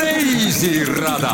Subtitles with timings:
[0.00, 1.32] reisirada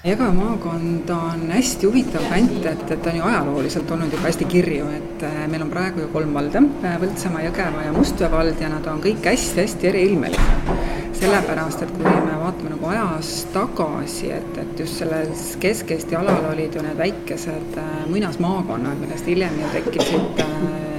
[0.00, 4.48] Jõgeva maakond on hästi huvitav kant, et, et ta on ju ajalooliselt olnud juba hästi
[4.48, 8.64] kirju, et äh, meil on praegu ju kolm valda, äh, Põltsamaa, Jõgeva ja Mustvee vald
[8.64, 10.72] ja nad on kõik hästi-hästi eriilmelised.
[11.20, 16.72] sellepärast, et kui me vaatame nagu ajas tagasi, et, et just selles Kesk-Eesti alal olid
[16.72, 20.89] ju need väikesed äh, muinasmaakonnad, millest hiljem ju tekkisid sellised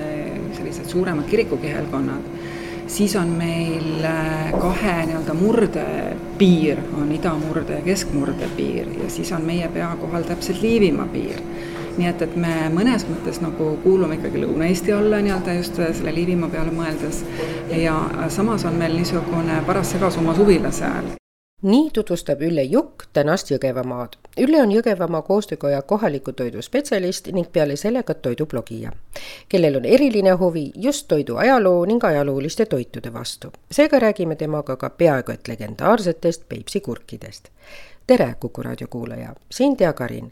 [0.92, 2.28] suuremad kirikukihelkonnad
[2.92, 9.46] siis on meil äh, kahe nii-öelda murdepiir, on idamurde ja keskmurde piir ja siis on
[9.48, 11.40] meie pea kohal täpselt Liivimaa piir.
[11.98, 16.50] nii et, et me mõnes mõttes nagu kuulume ikkagi Lõuna-Eesti alla nii-öelda just selle Liivimaa
[16.50, 17.24] peale mõeldes
[17.84, 17.96] ja
[18.30, 21.21] samas on meil niisugune paras segasumma suvila seal
[21.62, 24.18] nii tutvustab Ülle Jukk tänast Jõgevamaad.
[24.38, 28.92] Ülle on Jõgevamaa koostöökoja kohaliku toidu spetsialist ning peale selle ka toidublogija,
[29.50, 33.52] kellel on eriline huvi just toidu ajaloo ning ajalooliste toitude vastu.
[33.72, 37.50] seega räägime temaga ka peaaegu et legendaarsetest Peipsi kurkidest.
[38.08, 40.32] tere, Kuku raadio kuulaja, siin Tea Karin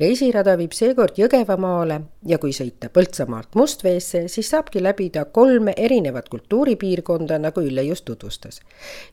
[0.00, 7.38] reisirada viib seekord Jõgevamaale ja kui sõita Põltsamaalt Mustveesse, siis saabki läbida kolme erinevat kultuuripiirkonda,
[7.38, 8.60] nagu Ülle just tutvustas.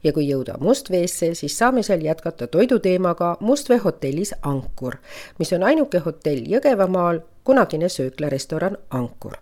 [0.03, 4.97] ja kui jõuda Mustveesse, siis saame seal jätkata toiduteemaga Mustvee hotellis Ankur,
[5.39, 9.37] mis on ainuke hotell Jõgevamaal, kunagine sööklarestoran Ankur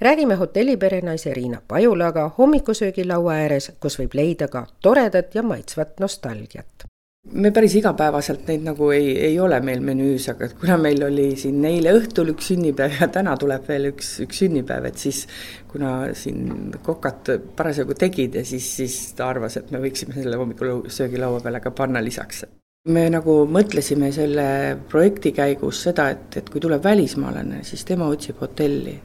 [0.00, 6.93] räägime hotelli perenaise Riina Pajulaga hommikusöögilaua ääres, kus võib leida ka toredat ja maitsvat nostalgiat
[7.32, 11.64] me päris igapäevaselt neid nagu ei, ei ole meil menüüs, aga kuna meil oli siin
[11.64, 15.24] eile õhtul üks sünnipäev ja täna tuleb veel üks, üks sünnipäev, et siis
[15.70, 20.84] kuna siin kokad parasjagu tegid ja siis, siis ta arvas, et me võiksime selle hommikul
[20.92, 22.44] söögilaua peale ka panna lisaks.
[22.88, 28.42] me nagu mõtlesime selle projekti käigus seda, et, et kui tuleb välismaalane, siis tema otsib
[28.44, 28.98] hotelli,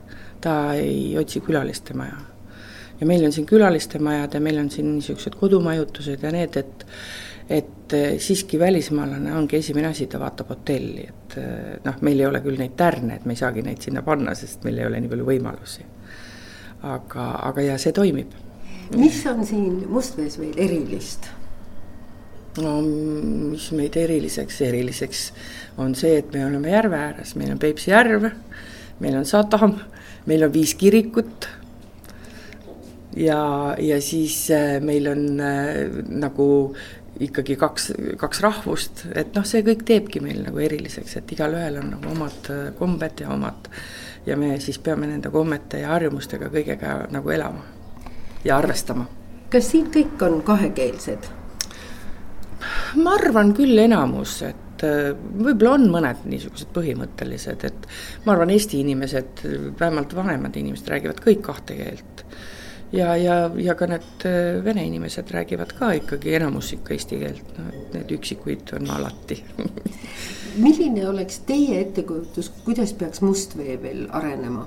[0.44, 2.20] ta ei otsi külaliste maja.
[3.00, 6.86] ja meil on siin külaliste majad ja meil on siin niisugused kodumajutused ja need, et
[7.50, 12.28] et eh, siiski välismaalane ongi esimene asi, ta vaatab hotelli, et eh, noh, meil ei
[12.30, 15.02] ole küll neid tärne, et me ei saagi neid sinna panna, sest meil ei ole
[15.02, 15.88] nii palju võimalusi.
[16.84, 18.32] aga, aga ja see toimib.
[18.96, 21.32] mis on siin Mustvees veel erilist?
[22.62, 25.26] no mis meid eriliseks, eriliseks
[25.78, 28.30] on see, et me oleme järve ääres, meil on Peipsi järv,
[29.00, 29.78] meil on sadam,
[30.28, 31.48] meil on viis kirikut
[33.18, 36.76] ja, ja siis äh, meil on äh, nagu
[37.20, 41.92] ikkagi kaks, kaks rahvust, et noh, see kõik teebki meil nagu eriliseks, et igalühel on
[41.96, 43.68] nagu omad äh, kombed ja omad
[44.28, 47.66] ja me siis peame nende kommete ja harjumustega kõigega nagu elama
[48.46, 49.08] ja arvestama.
[49.52, 51.30] kas siin kõik on kahekeelsed?
[53.04, 57.90] ma arvan küll enamus, et äh, võib-olla on mõned niisugused põhimõttelised, et
[58.26, 59.44] ma arvan, Eesti inimesed,
[59.80, 62.24] vähemalt vanemad inimesed räägivad kõik kahte keelt
[62.92, 67.56] ja, ja, ja ka need äh, vene inimesed räägivad ka ikkagi enamus ikka eesti keelt,
[67.58, 69.44] noh et need üksikuid on alati
[70.64, 74.66] milline oleks teie ettekujutus, kuidas peaks Mustvee veel arenema?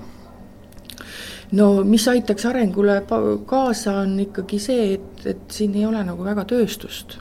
[1.52, 3.02] no mis aitaks arengule
[3.46, 7.18] kaasa, on ikkagi see, et, et siin ei ole nagu väga tööstust.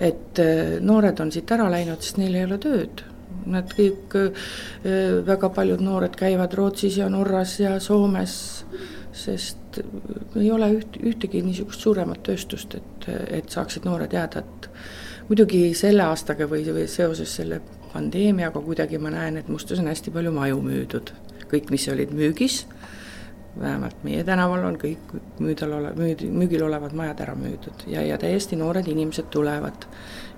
[0.00, 3.04] et äh, noored on siit ära läinud, sest neil ei ole tööd.
[3.46, 4.48] Nad kõik, äh,
[5.26, 8.34] väga paljud noored käivad Rootsis ja Norras ja Soomes,
[9.14, 9.63] sest
[10.36, 13.08] ei ole üht, ühtegi niisugust suuremat tööstust, et,
[13.40, 14.68] et saaksid noored jääda, et
[15.28, 17.60] muidugi selle aastaga või, või seoses selle
[17.92, 21.14] pandeemiaga kuidagi ma näen, et Mustas on hästi palju maju müüdud.
[21.50, 22.64] kõik, mis olid müügis,
[23.60, 28.18] vähemalt meie tänaval on kõik müüdal ole-, müüd-, müügil olevad majad ära müüdud ja, ja
[28.18, 29.86] täiesti noored inimesed tulevad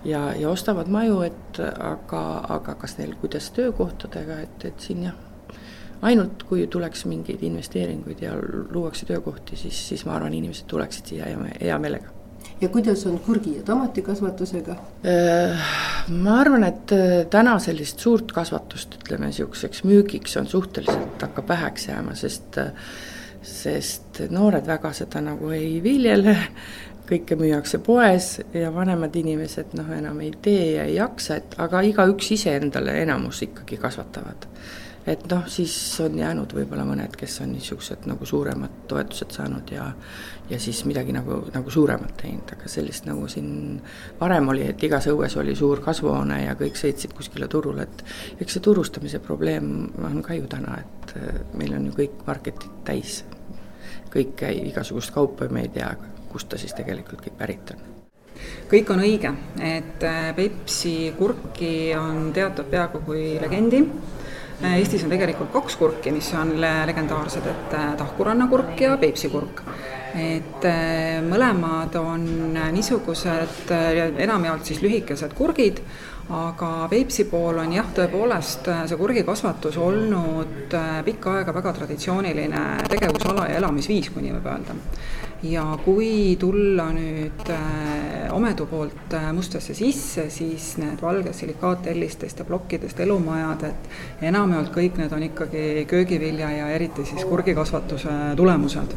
[0.05, 2.25] ja, ja ostavad maju, et aga,
[2.59, 5.26] aga kas neil, kuidas töökohtadega, et, et siin jah
[6.03, 8.35] ainult kui tuleks mingeid investeeringuid ja
[8.71, 12.13] luuakse töökohti, siis, siis ma arvan, inimesed tuleksid siia hea, hea meelega.
[12.61, 14.77] ja kuidas on kurgi ja tomatikasvatusega?
[15.07, 15.67] Äh,
[16.09, 21.89] ma arvan, et äh, täna sellist suurt kasvatust, ütleme niisuguseks müügiks on suhteliselt, hakkab väheks
[21.89, 22.73] jääma, sest äh,
[23.47, 26.35] sest noored väga seda nagu ei viljele,
[27.07, 31.85] kõike müüakse poes ja vanemad inimesed noh, enam ei tee ja ei jaksa, et aga
[31.87, 34.49] igaüks ise endale enamus ikkagi kasvatavad
[35.07, 39.91] et noh, siis on jäänud võib-olla mõned, kes on niisugused nagu suuremad toetused saanud ja
[40.51, 43.81] ja siis midagi nagu, nagu suuremat teinud, aga sellist nagu siin
[44.21, 48.05] varem oli, et igas õues oli suur kasvuhoone ja kõik sõitsid kuskile turule, et
[48.43, 49.73] eks see turustamise probleem
[50.07, 53.25] on ka ju täna, et äh, meil on ju kõik marketid täis.
[54.17, 55.91] kõik, igasugust kaupa me ei tea,
[56.31, 57.83] kust ta siis tegelikult kõik pärit on.
[58.71, 63.83] Kõik on õige, et äh, Peipsi kurki on teatud peaaegu kui legendi
[64.57, 69.63] Eestis on tegelikult kaks kurki, mis on legendaarsed, et Tahkuranna kurk ja Peipsi kurk
[70.17, 70.65] et
[71.27, 72.23] mõlemad on
[72.73, 75.83] niisugused enamjaolt siis lühikesed kurgid,
[76.31, 82.63] aga Peipsi pool on jah, tõepoolest äh, see kurgikasvatus olnud äh, pikka aega väga traditsiooniline
[82.91, 84.75] tegevusala ja elamisviis, kui nii võib öelda.
[85.43, 93.01] Ja kui tulla nüüd äh, Omedu poolt Mustasse sisse, siis need valged silikaattellistest ja plokkidest
[93.01, 98.97] elumajad, et enamjaolt kõik need on ikkagi köögivilja ja eriti siis kurgikasvatuse tulemused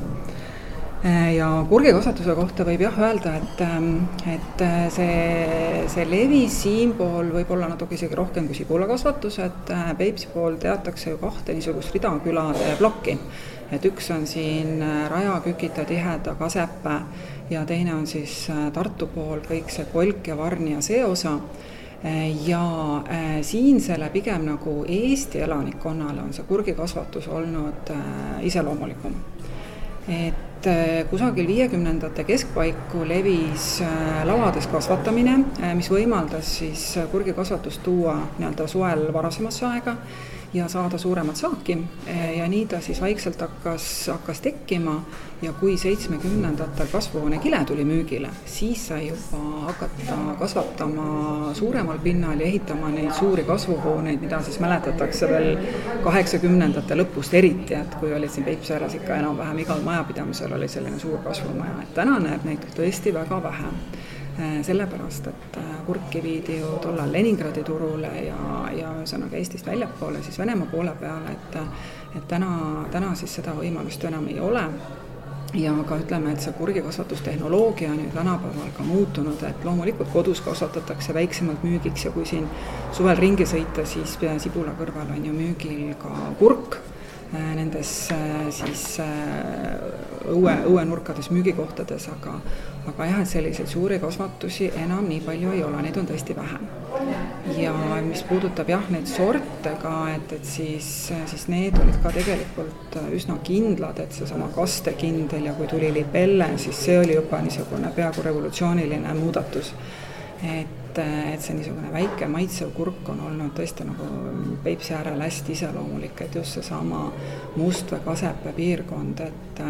[1.05, 7.29] Äh, ja kurgikasvatuse kohta võib jah öelda, et, ähm, et äh, see, see levis siinpool
[7.37, 12.73] võib-olla natuke isegi rohkem kui sibulakasvatus, et äh, Peipsi pool teatakse ju kahte niisugust ridakülade
[12.81, 13.15] plokki.
[13.71, 17.01] Et üks on siin Raja, Kükita, Tiheda, Kasepää
[17.49, 21.37] ja teine on siis Tartu pool kõik see Kolk ja Varni ja see osa
[22.45, 22.63] ja
[23.41, 27.91] siinsele pigem nagu Eesti elanikkonnale on see kurgikasvatus olnud
[28.41, 29.15] iseloomulikum.
[30.09, 38.15] et äh, kusagil viiekümnendate keskpaiku levis äh, lauades kasvatamine, äh, mis võimaldas siis kurgikasvatust tuua
[38.39, 39.95] nii-öelda suvel varasemasse aega
[40.53, 41.77] ja saada suuremat saaki.
[42.37, 45.01] Ja nii ta siis vaikselt hakkas, hakkas tekkima.
[45.41, 49.37] Ja kui seitsmekümnendatel kasvuhoonekile tuli müügile, siis sai juba
[49.69, 55.55] hakata kasvatama suuremal pinnal ja ehitama neid suuri kasvuhooneid, mida siis mäletatakse veel
[56.03, 60.99] kaheksakümnendate lõpust eriti, et kui olid siin Peipsi ääres ikka enam-vähem igal majapidamisel oli selline
[60.99, 63.71] suur kasvumaja, et täna näeb neid tõesti väga vähe.
[63.71, 64.08] Äh,
[64.63, 68.37] sellepärast, et äh, kurki viidi ju tollal Leningradi turule ja,
[68.75, 71.59] ja ühesõnaga Eestist väljapoole, siis Venemaa poole peale, et
[72.17, 74.63] et täna, täna siis seda võimalust enam ei ole.
[75.53, 81.13] Ja ka ütleme, et see kurgikasvatustehnoloogia on ju tänapäeval ka muutunud, et loomulikult kodus kasvatatakse
[81.13, 82.45] väiksemalt müügiks ja kui siin
[82.93, 84.13] suvel ringi sõita, siis
[84.45, 86.77] sibula kõrval on ju müügil ka kurk
[87.29, 88.97] Äh, nendes äh, siis
[90.25, 92.39] õue, õuenurkades müügikohtades, aga
[92.87, 96.59] aga jah, et selliseid suuri kasvatusi enam nii palju ei ole, neid on tõesti vähe.
[97.57, 97.73] ja
[98.05, 100.89] mis puudutab jah, neid sorte ka, et, et siis,
[101.31, 106.83] siis need olid ka tegelikult üsna kindlad, et seesama kastekindel ja kui tuli libelle, siis
[106.87, 109.73] see oli juba niisugune peaaegu revolutsiooniline muudatus.
[110.43, 114.07] et et, see niisugune väike maitsev kurk on olnud tõesti nagu
[114.63, 117.05] Peipsi äärel hästi iseloomulik, et just seesama
[117.55, 119.61] Mustvee, Kasepää piirkond, et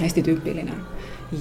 [0.00, 0.78] hästi tüüpiline.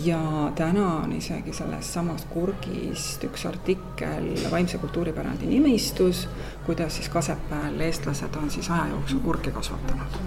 [0.05, 6.27] Ja täna on isegi sellest samast kurgist üks artikkel Vaimse kultuuripärandi nimistus,
[6.65, 10.19] kuidas siis Kasepääl eestlased on siis aja jooksul kurki kasvatanud.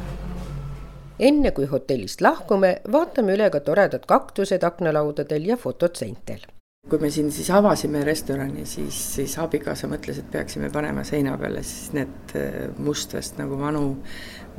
[1.18, 6.42] Enne kui hotellist lahkume, vaatame üle ka toredad kaktused aknalaudadel ja fotod seintel
[6.90, 11.62] kui me siin siis avasime restorani, siis, siis abikaasa mõtles, et peaksime panema seina peale
[11.64, 13.86] siis need äh, mustvest nagu vanu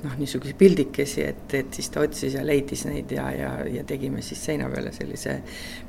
[0.03, 4.23] noh, niisuguseid pildikesi, et, et siis ta otsis ja leidis neid ja, ja, ja tegime
[4.25, 5.37] siis seina peale sellise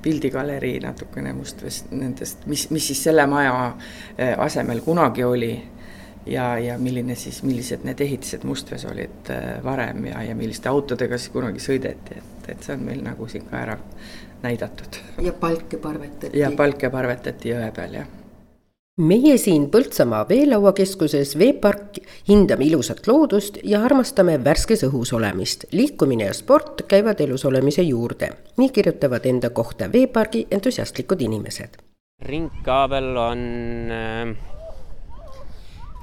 [0.03, 5.55] pildigalerii natukene mustvest nendest, mis, mis siis selle maja äh, asemel kunagi oli
[6.27, 11.19] ja, ja milline siis, millised need ehitised Mustvees olid äh, varem ja, ja milliste autodega
[11.19, 13.81] siis kunagi sõideti, et, et see on meil nagu siin ka ära
[14.43, 15.03] näidatud.
[15.23, 16.39] ja palke parvetati.
[16.39, 18.15] ja palke parvetati jõe peal, jah
[18.97, 21.99] meie siin Põltsamaa veelauakeskuses Veepark
[22.29, 25.65] hindame ilusat loodust ja armastame värskes õhus olemist.
[25.73, 31.77] liikumine ja sport käivad elus olemise juurde, nii kirjutavad enda kohta veepargi entusiastlikud inimesed.
[32.25, 33.43] ringkaabel on
[33.93, 34.37] äh,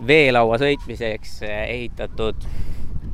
[0.08, 2.46] veelaua sõitmiseks äh, ehitatud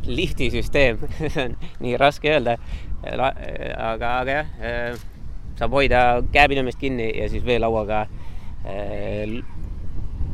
[0.05, 1.00] liftisüsteem
[1.83, 2.57] nii raske öelda,
[3.03, 3.31] aga,
[3.93, 5.00] aga jah, äh,
[5.55, 9.39] saab hoida käepidamist kinni ja siis veelauaga äh,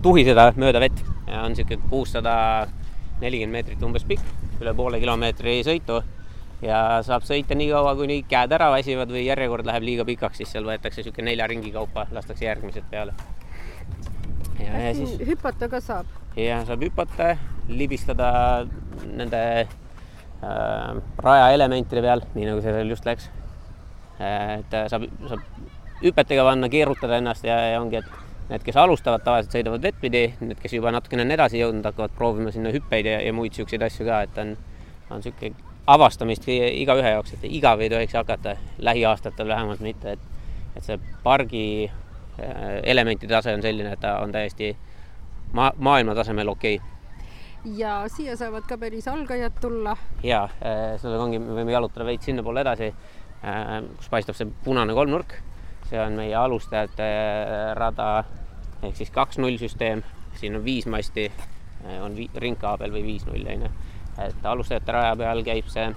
[0.06, 2.34] tuhiseda mööda vett ja on niisugune kuussada
[3.22, 4.26] nelikümmend meetrit umbes pikk,
[4.62, 6.02] üle poole kilomeetri sõitu
[6.66, 10.52] ja saab sõita nii kaua, kuni käed ära väsivad või järjekord läheb liiga pikaks, siis
[10.54, 13.16] seal võetakse niisugune nelja ringi kaupa, lastakse järgmised peale.
[14.60, 16.12] ja, siis hüpata ka saab?
[16.38, 17.32] jah, saab hüpata,
[17.72, 18.30] libistada
[19.06, 23.32] nende äh, rajaelementide peal, nii nagu see seal just läks
[24.20, 25.42] et äh, saab, saab
[26.04, 30.60] hüpetega panna, keerutada ennast ja, ja ongi, et need, kes alustavad, tavaliselt sõidavad vettpidi, need,
[30.62, 34.08] kes juba natukene on edasi jõudnud, hakkavad proovima sinna hüppeid ja, ja muid niisuguseid asju
[34.08, 34.56] ka, et on,
[35.10, 40.88] on niisugune avastamist igaühe jaoks, et igav ei tohiks hakata, lähiaastatel vähemalt mitte, et, et
[40.88, 44.72] see pargi äh, elementide tase on selline, et ta on täiesti
[45.54, 46.92] ma-, maailma tasemel okei okay
[47.66, 49.96] ja siia saavad ka päris algajad tulla.
[50.24, 52.92] ja äh, sellega ongi, me võime jalutada veits sinnapoole edasi
[53.46, 55.38] Äh, kus paistab see punane kolmnurk.
[55.90, 58.10] See on meie alustajate äh, rada
[58.84, 60.04] ehk siis kaks null süsteem,
[60.40, 61.30] siin on viis masti
[62.02, 63.72] on vi-, ringkaabel või viis-null, on ju.
[64.26, 65.88] et alustajate raja peal käib see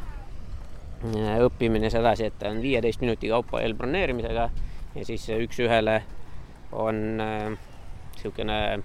[1.44, 4.48] õppimine sedasi, et on viieteist minuti kaupa eelbroneerimisega
[4.94, 6.00] ja siis üks-ühele
[6.72, 8.80] on niisugune äh,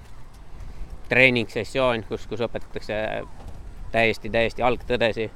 [1.10, 2.98] treeningsessioon, kus, kus õpetatakse
[3.92, 5.32] täiesti, täiesti algtõdesi.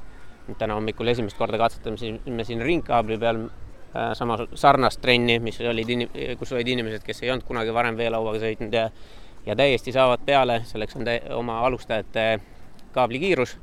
[0.57, 3.66] täna hommikul esimest korda katsetasime siin ringkaabli peal äh,
[4.13, 6.07] sama sarnast trenni, mis olid,
[6.39, 8.89] kus olid inimesed, kes ei olnud kunagi varem veelauaga sõitnud ja
[9.47, 12.39] ja täiesti saavad peale, selleks on oma alustajate
[12.91, 13.57] kaablikiirus.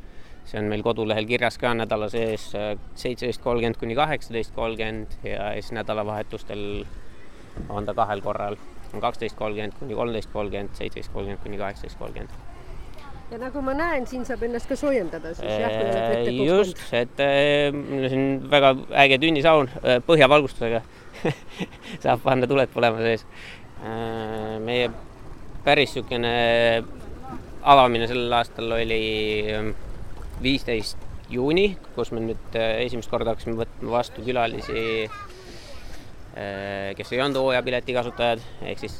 [0.44, 5.52] see on meil kodulehel kirjas ka nädala sees äh, seitseteist kolmkümmend kuni kaheksateist kolmkümmend ja
[5.52, 6.84] siis nädalavahetustel
[7.68, 8.56] on ta kahel korral.
[8.92, 12.53] On kaksteist kolmkümmend kuni kolmteist kolmkümmend, seitseteist kolmkümmend kuni kaheksateist kolmkümmend
[13.30, 16.50] ja nagu ma näen, siin saab ennast ka soojendada siis jah, kui oled vette puhkunud.
[16.50, 17.22] just, et
[17.76, 19.70] meil on siin väga äge tünnisaun
[20.06, 20.82] põhjavalgustusega
[22.04, 23.24] saab panna tuled põlema sees.
[24.64, 24.90] meie
[25.64, 26.34] päris niisugune
[27.64, 29.02] avamine sellel aastal oli
[30.44, 31.00] viisteist
[31.32, 35.08] juuni, kus me nüüd esimest korda hakkasime võtma vastu külalisi
[36.98, 38.98] kes ei olnud hooajapileti kasutajad, ehk siis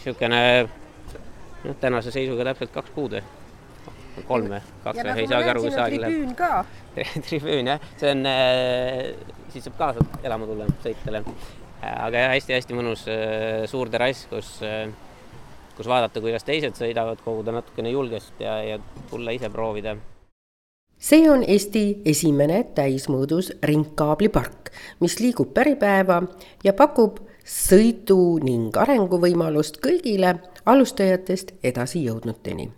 [0.00, 0.42] niisugune
[1.64, 3.22] noh, tänase seisuga täpselt kaks kuud või?
[4.26, 4.60] Kolm või?
[4.84, 5.14] Kaks või?
[5.22, 6.16] ei saagi aru, kus aeg läheb.
[6.16, 6.50] tribüün ka.
[7.28, 8.24] Tribüün jah, see on,
[9.52, 11.22] siis saab kaasa elama tulla sõitjale.
[11.92, 13.06] aga jah, hästi-hästi mõnus
[13.70, 14.56] suur terrass, kus,
[15.76, 19.98] kus vaadata, kuidas teised sõidavad, koguda natukene julgust ja, ja tulla ise proovida.
[20.96, 24.70] See on Eesti esimene täismõõdus ringkaablipark,
[25.04, 26.22] mis liigub päripäeva
[26.64, 30.34] ja pakub sõidu ning arenguvõimalust kõigile
[30.66, 32.72] alustajatest edasijõudnuteni.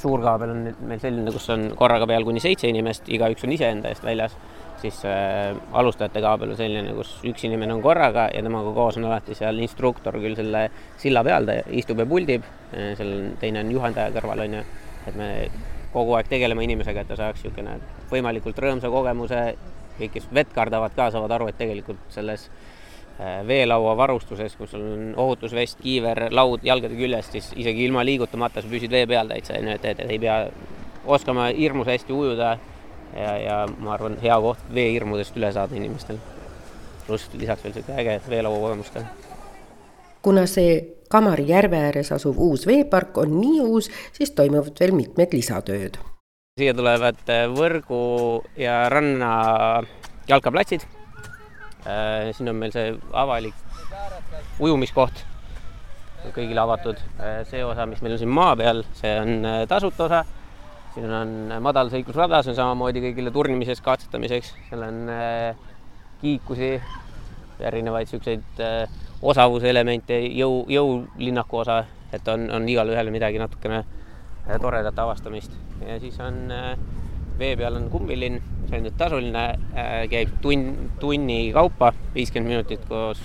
[0.00, 3.52] suur kaabel on nüüd meil selline, kus on korraga peal kuni seitse inimest, igaüks on
[3.52, 4.36] iseenda eest väljas,
[4.80, 9.08] siis äh, alustajate kaabel on selline, kus üks inimene on korraga ja temaga koos on
[9.10, 10.68] alati seal instruktor küll selle
[11.02, 14.62] silla peal, ta istub ja puldib, äh, seal on teine on juhendaja kõrval, on ju,
[15.10, 15.28] et me
[15.92, 17.76] kogu aeg tegelema inimesega, et ta saaks niisugune
[18.12, 19.44] võimalikult rõõmsa kogemuse,
[19.98, 22.48] kõik, kes vett kardavad ka, saavad aru, et tegelikult selles
[23.20, 28.62] äh, veelaua varustuses, kus sul on ohutusvest, kiiver, laud jalgade küljest, siis isegi ilma liigutamata
[28.62, 30.40] sa püsid vee peal täitsa, on ju, et, et, ei pea
[31.08, 32.56] oskama hirmus hästi ujuda
[33.14, 36.20] ja, ja ma arvan, hea koht veehirmudest üle saada inimestel.
[37.06, 39.02] pluss lisaks veel niisugune äge veelaua kogemus ka.
[40.22, 45.32] kuna see Kamari järve ääres asuv uus veepark on nii uus, siis toimuvad veel mitmed
[45.32, 45.96] lisatööd.
[46.60, 49.32] siia tulevad äh, Võrgu ja Ranna
[50.28, 50.84] jalkaplatsid.
[51.88, 53.56] Äh, siin on meil see avalik
[54.60, 55.24] ujumiskoht,
[56.36, 57.00] kõigile avatud.
[57.18, 60.24] Äh, see osa, mis meil on siin maa peal, see on tasuta osa.
[60.94, 64.96] siin on madalsõiklusrada, see on samamoodi kõigile turnimiseks, katsetamiseks, seal on
[66.18, 66.72] kiikusi,
[67.60, 68.64] erinevaid siukseid
[69.22, 75.52] osavuselemente, jõu, jõulinnaku osa, et on, on igalühel midagi natukene äh, toredat avastamist
[75.84, 76.72] ja siis on äh,
[77.38, 82.86] vee peal on kummilinn, see on nüüd tasuline, äh, käib tunn, tunni kaupa, viiskümmend minutit
[82.88, 83.22] koos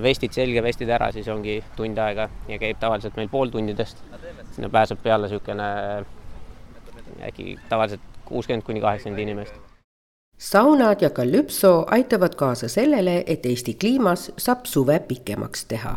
[0.00, 4.00] vestid selga, vestid ära, siis ongi tund aega ja käib tavaliselt meil pooltundidest.
[4.56, 5.66] sinna pääseb peale niisugune
[7.28, 9.66] äkki tavaliselt kuuskümmend kuni kaheksakümmend inimest
[10.38, 15.96] saunad ja kalüpso aitavad kaasa sellele, et Eesti kliimas saab suve pikemaks teha.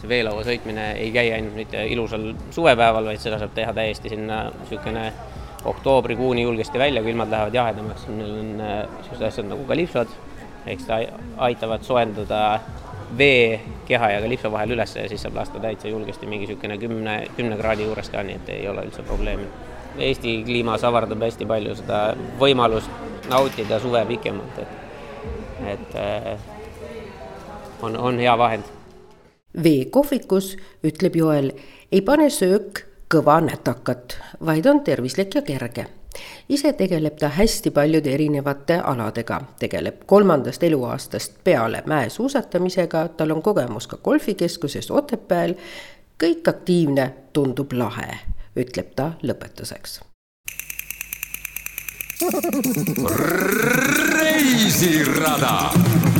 [0.00, 4.50] see veelaua sõitmine ei käi ainult mitte ilusal suvepäeval, vaid seda saab teha täiesti sinna
[4.50, 5.12] niisugune
[5.66, 10.12] oktoobrikuuni julgesti välja, kui ilmad lähevad jahedamaks, meil on niisugused äh, asjad nagu kalipsod,
[10.66, 10.98] ehk seda
[11.48, 12.40] aitavad soojendada
[13.18, 17.16] vee keha ja kalipso vahel üles ja siis saab lasta täitsa julgesti mingi niisugune kümne,
[17.36, 19.46] kümne kraadi juures ka, nii et ei ole üldse probleemi.
[19.98, 22.00] Eesti kliimas avardab hästi palju seda
[22.40, 24.74] võimalust nautida suve pikemalt, et,
[25.74, 26.34] et äh,
[27.82, 28.74] on, on hea vahend.
[29.62, 31.54] veekohvikus, ütleb Joel,
[31.92, 35.86] ei pane söök kõva nätakat, vaid on tervislik ja kerge
[36.48, 43.86] ise tegeleb ta hästi paljude erinevate aladega, tegeleb kolmandast eluaastast peale mäesuusatamisega, tal on kogemus
[43.86, 45.54] ka golfikeskuses Otepääl.
[46.24, 48.18] kõik aktiivne tundub lahe,
[48.56, 50.00] ütleb ta lõpetuseks
[54.18, 56.15] reisirada.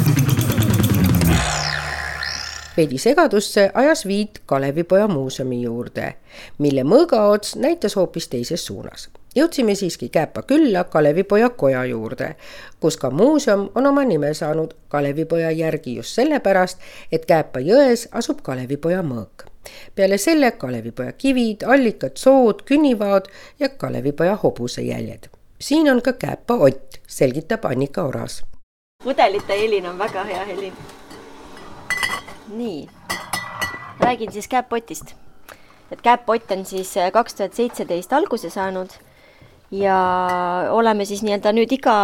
[2.76, 6.14] Veidi segadusse ajas viit Kalevipoja muuseumi juurde,
[6.58, 9.08] mille mõõgaots näitas hoopis teises suunas.
[9.36, 12.36] jõudsime siiski Kääpa külla Kalevipoja koja juurde,
[12.80, 16.78] kus ka muuseum on oma nime saanud Kalevipoja järgi just sellepärast,
[17.12, 19.46] et Kääpa jões asub Kalevipoja mõõk
[19.94, 23.26] peale selle Kalevipoja kivid, allikad, sood, künnivaod
[23.58, 25.26] ja Kalevipoja hobusejäljed
[25.58, 28.44] siin on ka Kääpa Ott, selgitab Annika Oras.
[29.04, 30.72] pudelite helin on väga hea helin.
[32.48, 32.88] Nii,
[34.00, 35.14] räägin siis Kääpa Otist.
[35.90, 38.90] et Käeppott on siis kaks tuhat seitseteist alguse saanud
[39.70, 39.98] ja
[40.70, 41.96] oleme siis nii-öelda nüüd iga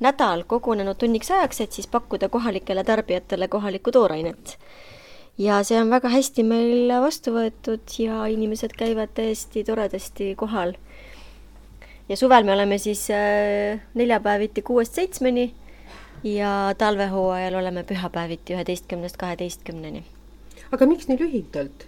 [0.00, 4.58] nädal kogunenud tunniks ajaks, et siis pakkuda kohalikele tarbijatele kohalikku toorainet.
[5.38, 10.74] ja see on väga hästi meil vastu võetud ja inimesed käivad täiesti toredasti kohal.
[12.08, 15.54] ja suvel me oleme siis äh, neljapäeviti kuuest seitsmeni
[16.24, 20.04] ja talvehooajal oleme pühapäeviti üheteistkümnest kaheteistkümneni.
[20.72, 21.86] aga miks nii lühidalt?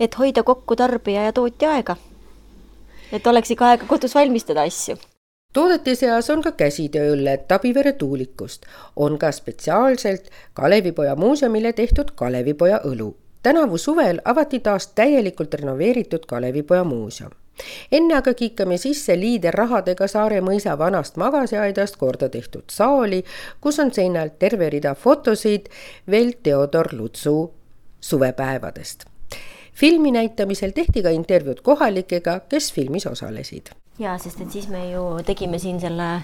[0.00, 1.96] et hoida kokku tarbija ja tootja aega
[3.12, 4.96] et oleks ikka aega kodus valmistada asju
[5.52, 8.66] toodete seas on ka käsitööõlled Tabivere tuulikust,
[8.96, 13.14] on ka spetsiaalselt Kalevipoja muuseumile tehtud Kalevipoja õlu.
[13.42, 17.30] tänavu suvel avati taas täielikult renoveeritud Kalevipoja muuseum.
[17.92, 23.22] Enne aga kiikame sisse liiderrahadega Saare mõisa vanast magasiaedast korda tehtud saali,
[23.60, 25.68] kus on seinal terve rida fotosid
[26.10, 27.52] veel Theodor Lutsu
[28.00, 29.12] suvepäevadest
[29.74, 33.72] filmi näitamisel tehti ka intervjuud kohalikega, kes filmis osalesid.
[33.98, 36.22] jaa, sest et siis me ju tegime siin selle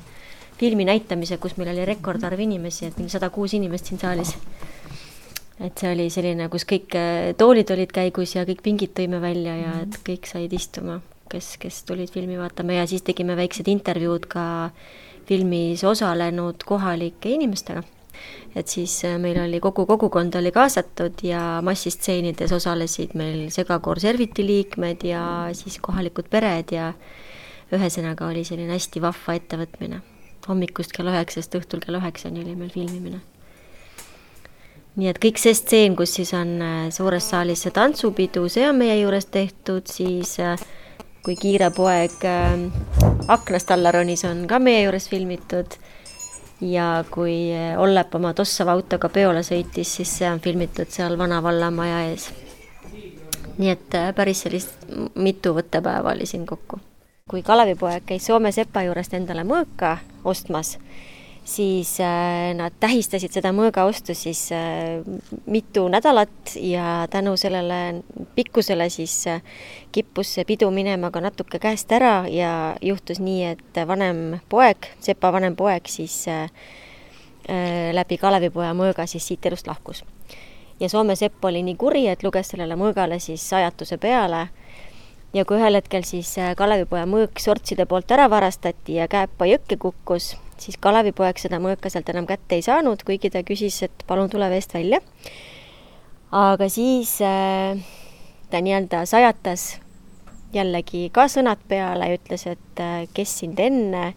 [0.58, 4.34] filmi näitamise, kus meil oli rekordarv inimesi, et meil sada kuus inimest siin saalis.
[5.60, 6.94] et see oli selline, kus kõik
[7.36, 11.82] toolid olid käigus ja kõik pingid tõime välja ja et kõik said istuma, kes, kes
[11.88, 14.44] tulid filmi vaatama ja siis tegime väiksed intervjuud ka
[15.28, 17.84] filmis osalenud kohalike inimestega
[18.56, 24.46] et siis äh, meil oli kogu kogukond oli kaasatud ja massistseenides osalesid meil segakoor Serviti
[24.46, 26.92] liikmed ja siis kohalikud pered ja
[27.74, 30.00] ühesõnaga oli selline hästi vahva ettevõtmine.
[30.48, 33.20] hommikust kella üheksast õhtul kella üheksani oli meil filmimine.
[34.96, 38.76] nii et kõik see stseen, kus siis on äh, suures saalis see tantsupidu, see on
[38.76, 40.56] meie juures tehtud, siis äh,
[41.24, 42.24] kui kiire poeg
[43.28, 45.78] aknast alla ronis, on ka meie juures filmitud
[46.60, 52.02] ja kui Ollep oma tossava autoga peole sõitis, siis see on filmitud seal Vana vallamaja
[52.10, 52.30] ees.
[53.58, 56.80] nii et äh, päris sellist mitu võttepäeva oli siin kokku.
[57.28, 60.78] kui Kalevipoeg käis Soome sepa juurest endale mõõka ostmas,
[61.48, 65.00] siis äh, nad tähistasid seda mõõgaostu siis äh,
[65.48, 68.02] mitu nädalat ja tänu sellele
[68.36, 69.40] pikkusele siis äh,
[69.92, 72.52] kippus see pidu minema ka natuke käest ära ja
[72.84, 76.26] juhtus nii, et vanem poeg, sepa vanem poeg siis
[77.96, 80.02] läbi Kalevipoja mõõga siis siit elust lahkus.
[80.80, 84.42] ja Soome sepp oli nii kuri, et luges sellele mõõgale siis sajatuse peale
[85.32, 90.34] ja kui ühel hetkel siis Kalevipoja mõõk sortside poolt ära varastati ja Kääpa jõkke kukkus,
[90.62, 94.48] siis Kalevipoeg seda mõõka sealt enam kätte ei saanud, kuigi ta küsis, et palun tule
[94.50, 95.00] veest välja.
[96.32, 97.78] aga siis äh,
[98.50, 99.78] ta nii-öelda sajatas
[100.52, 104.12] jällegi ka sõnad peale ja ütles, et äh, kes sind enne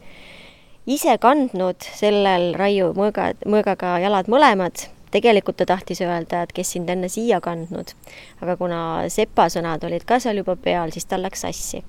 [0.88, 6.90] ise kandnud sellel raiu mõõga, mõõgaga jalad mõlemad, tegelikult ta tahtis öelda, et kes sind
[6.90, 7.96] enne siia kandnud.
[8.42, 11.84] aga kuna sepasõnad olid ka seal juba peal, siis tal läks sassi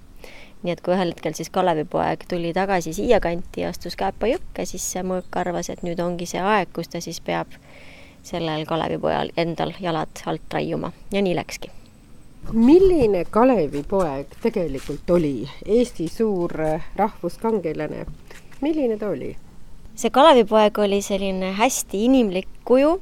[0.62, 4.66] nii et kui ühel hetkel siis Kalevipoeg tuli tagasi siia kanti ja astus Kääpa jõkke,
[4.66, 7.54] siis mõõk arvas, et nüüd ongi see aeg, kus ta siis peab
[8.22, 10.92] sellel Kalevipojal endal jalad alt raiuma.
[11.12, 11.70] Ja nii läkski.
[12.52, 16.52] milline Kalevipoeg tegelikult oli, Eesti suur
[16.96, 18.06] rahvuskangelane,
[18.60, 19.36] milline ta oli?
[19.94, 23.00] see Kalevipoeg oli selline hästi inimlik kuju,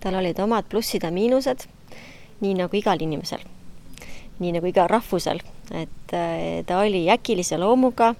[0.00, 1.68] tal olid omad plussid ja miinused,
[2.40, 3.44] nii nagu igal inimesel
[4.42, 5.40] nii nagu igal rahvusel,
[5.74, 8.12] et äh, ta oli äkilise loomuga,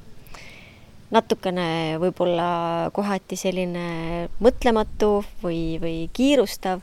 [1.12, 2.48] natukene võib-olla
[2.96, 6.82] kohati selline mõtlematu või, või kiirustav,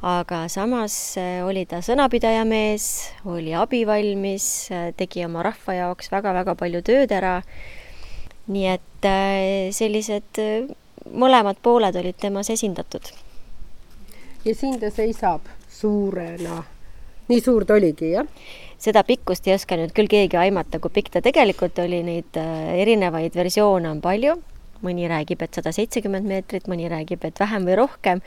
[0.00, 6.56] aga samas äh, oli ta sõnapidaja mees, oli abivalmis, äh, tegi oma rahva jaoks väga-väga
[6.58, 7.40] palju tööd ära.
[8.50, 9.06] nii et
[9.76, 10.38] sellised
[11.06, 13.12] mõlemad pooled olid temas esindatud.
[14.44, 16.64] ja siin ta seisab suurena.
[17.30, 18.26] Nii suur ta oligi, jah?
[18.80, 22.72] seda pikkust ei oska nüüd küll keegi aimata, kui pikk ta tegelikult oli, neid äh,
[22.80, 24.38] erinevaid versioone on palju,
[24.84, 28.22] mõni räägib, et sada seitsekümmend meetrit, mõni räägib, et vähem või rohkem,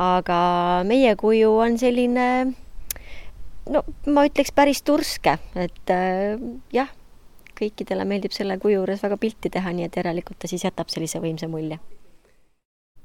[0.00, 0.38] aga
[0.88, 2.28] meie kuju on selline
[3.70, 6.40] no ma ütleks päris turske, et äh,
[6.74, 6.88] jah,
[7.58, 11.20] kõikidele meeldib selle kuju juures väga pilti teha, nii et järelikult ta siis jätab sellise
[11.22, 11.78] võimsa mulje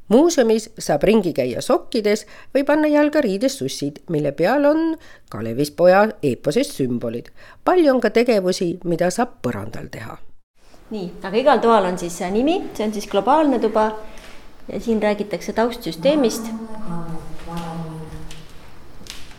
[0.09, 4.95] muuseumis saab ringi käia sokkides või panna jalga riides sussid, mille peal on
[5.29, 7.29] Kalevispoja eeposest sümbolid.
[7.63, 10.17] palju on ka tegevusi, mida saab põrandal teha.
[10.89, 13.91] nii, aga igal toal on siis nimi, see on siis globaalne tuba
[14.67, 16.49] ja siin räägitakse taustsüsteemist.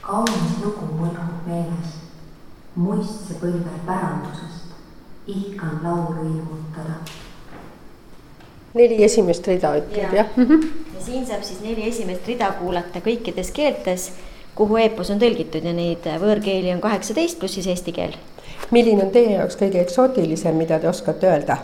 [0.03, 2.01] kaunis lugu mulgub meeles
[2.75, 4.75] muistse põlve pärandusest,
[5.27, 7.20] ihkan laulu ilmutada
[8.75, 10.25] neli esimest rida ütleb jah ja.
[10.37, 10.67] Mm -hmm.
[10.95, 14.13] ja siin saab siis neli esimest rida kuulata kõikides keeltes,
[14.55, 18.15] kuhu eepos on tõlgitud ja neid võõrkeeli on kaheksateist, pluss siis eesti keel.
[18.71, 21.57] milline on teie jaoks kõige eksootilisem, mida te oskate öelda?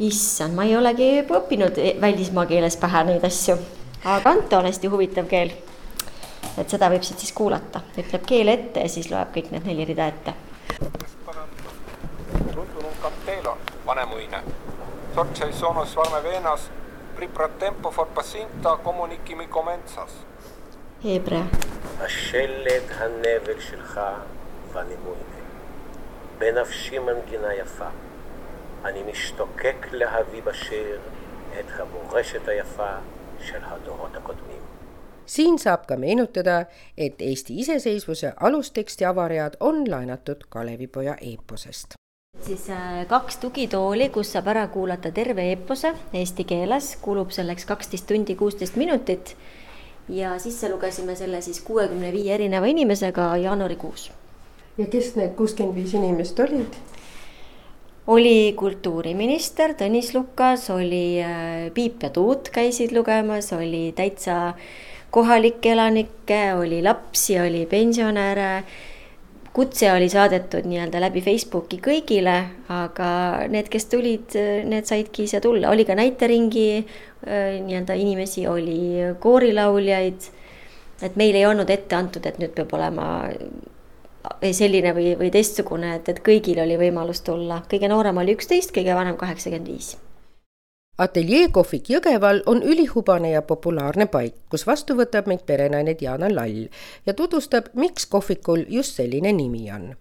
[0.00, 3.56] issand, ma ei olegi õppinud välismaa keeles pähe neid asju,
[4.04, 5.50] aga Anto on hästi huvitav keel.
[6.58, 9.84] et seda võib siit siis kuulata, ütleb keele ette ja siis loeb kõik need neli
[9.84, 10.34] rida ette.
[12.54, 14.42] tuntunum captelon, vanemuine
[15.15, 16.61] Sorcei sonos varme venas,
[17.15, 20.11] priprat tempo for passinta communicimi commensas.
[21.03, 21.45] Hebrea.
[21.99, 24.01] השלג הנבל שלך
[24.73, 25.41] ואנימויני.
[26.37, 27.87] בנפשי מנגינה יפה.
[28.85, 30.99] אני משתוקק להביא בשיר
[31.59, 32.93] את המורשת היפה
[33.39, 34.61] של הדורות הקודמים.
[35.25, 36.65] siin saab ka meenutada,
[36.97, 41.93] et Eesti iseseisvuse alusteksti avaread on laenatud Kalevipoja eeposest.
[42.46, 48.06] siis äh, kaks tugitooli, kus saab ära kuulata terve eepose eesti keeles, kulub selleks kaksteist
[48.06, 49.36] tundi kuusteist minutit
[50.08, 54.10] ja sisse lugesime selle siis kuuekümne viie erineva inimesega jaanuarikuus.
[54.78, 56.78] ja kes need kuuskümmend viis inimest olid?
[58.06, 64.54] oli kultuuriminister Tõnis Lukas, oli äh, Piip ja Tuut käisid lugemas, oli täitsa
[65.10, 68.64] kohalikke elanikke, oli lapsi, oli pensionäre.
[69.56, 72.34] Kutse oli saadetud nii-öelda läbi Facebooki kõigile,
[72.72, 73.10] aga
[73.52, 74.36] need, kes tulid,
[74.68, 80.28] need saidki ise tulla, oli ka näiteringi äh, nii-öelda inimesi, oli koorilauljaid.
[81.02, 83.08] et meil ei olnud ette antud, et nüüd peab olema
[84.52, 88.94] selline või, või teistsugune, et, et kõigil oli võimalus tulla, kõige noorem oli üksteist, kõige
[88.96, 89.96] vanem kaheksakümmend viis.
[90.98, 96.68] Ateljee kohvik Jõgeval on ülihubane ja populaarne paik, kus vastu võtab meid perenaine Diana Lall
[97.06, 99.94] ja tutvustab, miks kohvikul just selline nimi on.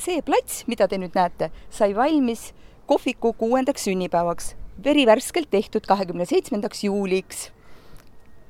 [0.00, 2.52] see plats, mida te nüüd näete, sai valmis
[2.86, 4.54] kohviku kuuendaks sünnipäevaks,
[4.84, 7.50] verivärskelt tehtud kahekümne seitsmendaks juuliks.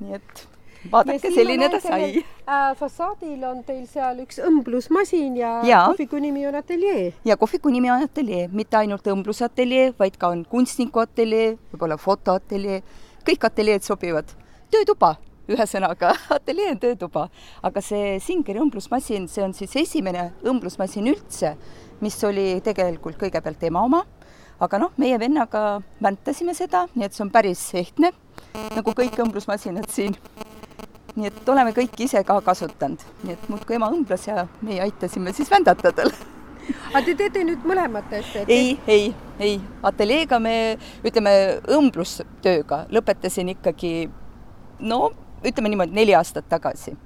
[0.00, 0.48] nii et
[0.92, 2.23] vaadake, selline ta sai.
[2.44, 7.12] Äh, fassaadil on teil seal üks õmblusmasin ja, ja kohviku nimi on ateljee.
[7.25, 12.83] ja kohviku nimi on ateljee, mitte ainult õmblusateljee, vaid ka on kunstniku ateljee, võib-olla fotoateljee,
[13.29, 14.35] kõik ateljeed sobivad.
[14.75, 15.14] töötuba,
[15.49, 17.29] ühesõnaga, ateljee on töötuba.
[17.62, 21.57] aga see Singeri õmblusmasin, see on siis esimene õmblusmasin üldse,
[22.05, 24.05] mis oli tegelikult kõigepealt ema oma,
[24.61, 28.12] aga noh, meie vennaga väntasime seda, nii et see on päris ehtne,
[28.75, 30.14] nagu kõik õmblusmasinad siin
[31.14, 35.33] nii et oleme kõik ise ka kasutanud, nii et muudkui ema õmbles ja meie aitasime
[35.37, 36.11] siis vändata tal
[36.94, 38.44] aga te teete nüüd mõlemat asja?
[38.48, 40.55] ei, ei, ei, ateljeega me
[41.07, 41.35] ütleme
[41.77, 43.92] õmblustööga lõpetasin ikkagi
[44.81, 45.11] no
[45.44, 46.96] ütleme niimoodi neli aastat tagasi.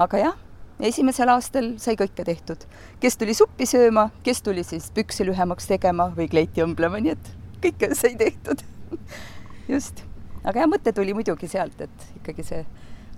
[0.00, 0.36] aga jah,
[0.80, 2.64] esimesel aastal sai kõike tehtud,
[3.00, 7.32] kes tuli suppi sööma, kes tuli siis pükse lühemaks tegema või kleiti õmblema, nii et
[7.64, 8.62] kõike sai tehtud.
[9.70, 10.04] Just,
[10.42, 12.64] aga jah, mõte tuli muidugi sealt, et ikkagi see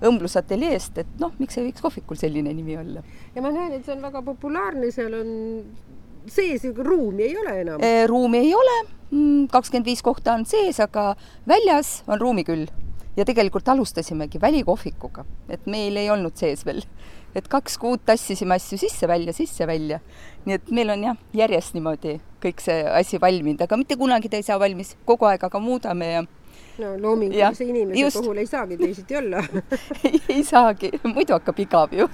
[0.09, 3.03] õmblusateljeest, et noh, miks ei võiks kohvikul selline nimi olla.
[3.35, 5.33] ja ma näen, et see on väga populaarne, seal on
[6.31, 7.81] sees ruumi ei ole enam.
[8.07, 8.77] ruumi ei ole,
[9.11, 11.15] mm, kakskümmend viis kohta on sees, aga
[11.49, 12.67] väljas on ruumi küll.
[13.17, 16.83] ja tegelikult alustasimegi välikohvikuga, et meil ei olnud sees veel.
[17.35, 20.01] et kaks kuud tassisime asju sisse-välja, sisse-välja.
[20.45, 24.37] nii et meil on jah, järjest niimoodi kõik see asi valminud, aga mitte kunagi ta
[24.37, 26.25] ei saa valmis, kogu aeg aga muudame ja
[26.79, 28.17] no loomingulise inimese just.
[28.17, 29.45] puhul ei saagi teisiti olla
[30.05, 32.09] ei, ei saagi, muidu hakkab igav ju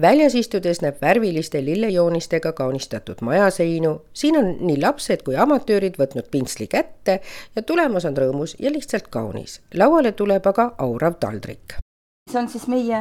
[0.00, 6.66] väljas istudes näeb värviliste lillejoonistega kaunistatud majaseinu, siin on nii lapsed kui amatöörid võtnud pintsli
[6.70, 7.20] kätte
[7.56, 9.60] ja tulemus on rõõmus ja lihtsalt kaunis.
[9.74, 11.76] lauale tuleb aga aurav taldrik.
[12.30, 13.00] see on siis meie,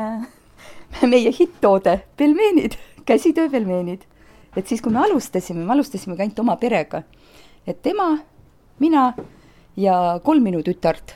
[1.14, 4.02] meie hitt-toode, pelmeenid, käsitöö pelmeenid.
[4.56, 7.04] et siis, kui me alustasime, me alustasimegi ainult oma perega.
[7.68, 8.18] et ema,
[8.80, 9.14] mina
[9.80, 11.16] ja kolm minu tütart.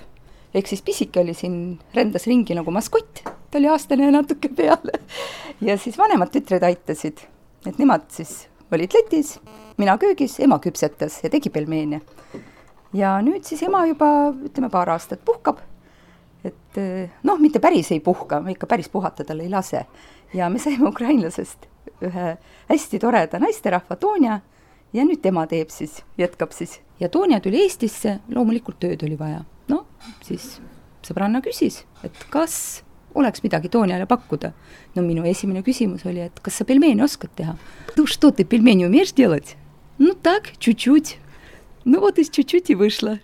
[0.53, 4.99] ehk siis pisike oli siin, rändas ringi nagu maskott, ta oli aastane ja natuke peale.
[5.61, 7.25] ja siis vanemad tütred aitasid,
[7.67, 9.35] et nemad siis olid letis,
[9.77, 12.01] mina köögis, ema küpsetas ja tegi pelmeene.
[12.93, 15.59] ja nüüd siis ema juba ütleme paar aastat puhkab.
[16.43, 16.79] et
[17.23, 19.85] noh, mitte päris ei puhka, me ikka päris puhata talle ei lase.
[20.33, 21.67] ja me saime ukrainlasest
[22.03, 22.37] ühe
[22.69, 24.39] hästi toreda naisterahva Toonja
[24.92, 26.80] ja nüüd tema teeb siis, jätkab siis.
[27.00, 29.44] ja Toonja tuli Eestisse, loomulikult tööd oli vaja.
[29.68, 29.84] no
[30.24, 30.58] siis
[31.06, 32.82] sõbranna küsis, et kas
[33.14, 34.52] oleks midagi Toonjale pakkuda.
[34.94, 37.56] no minu esimene küsimus oli, et kas sa pelmeene oskad teha?
[37.96, 39.56] Ну что ты пельмени умеешь делать?
[39.98, 41.18] Ну так, чуть-чуть.
[41.84, 43.18] no vot siis чуть-чуть и вышло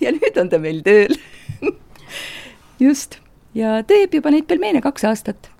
[0.00, 1.16] ja nüüd on ta meil tööl
[2.80, 3.18] just,
[3.54, 5.50] ja teeb juba neid pelmeene kaks aastat.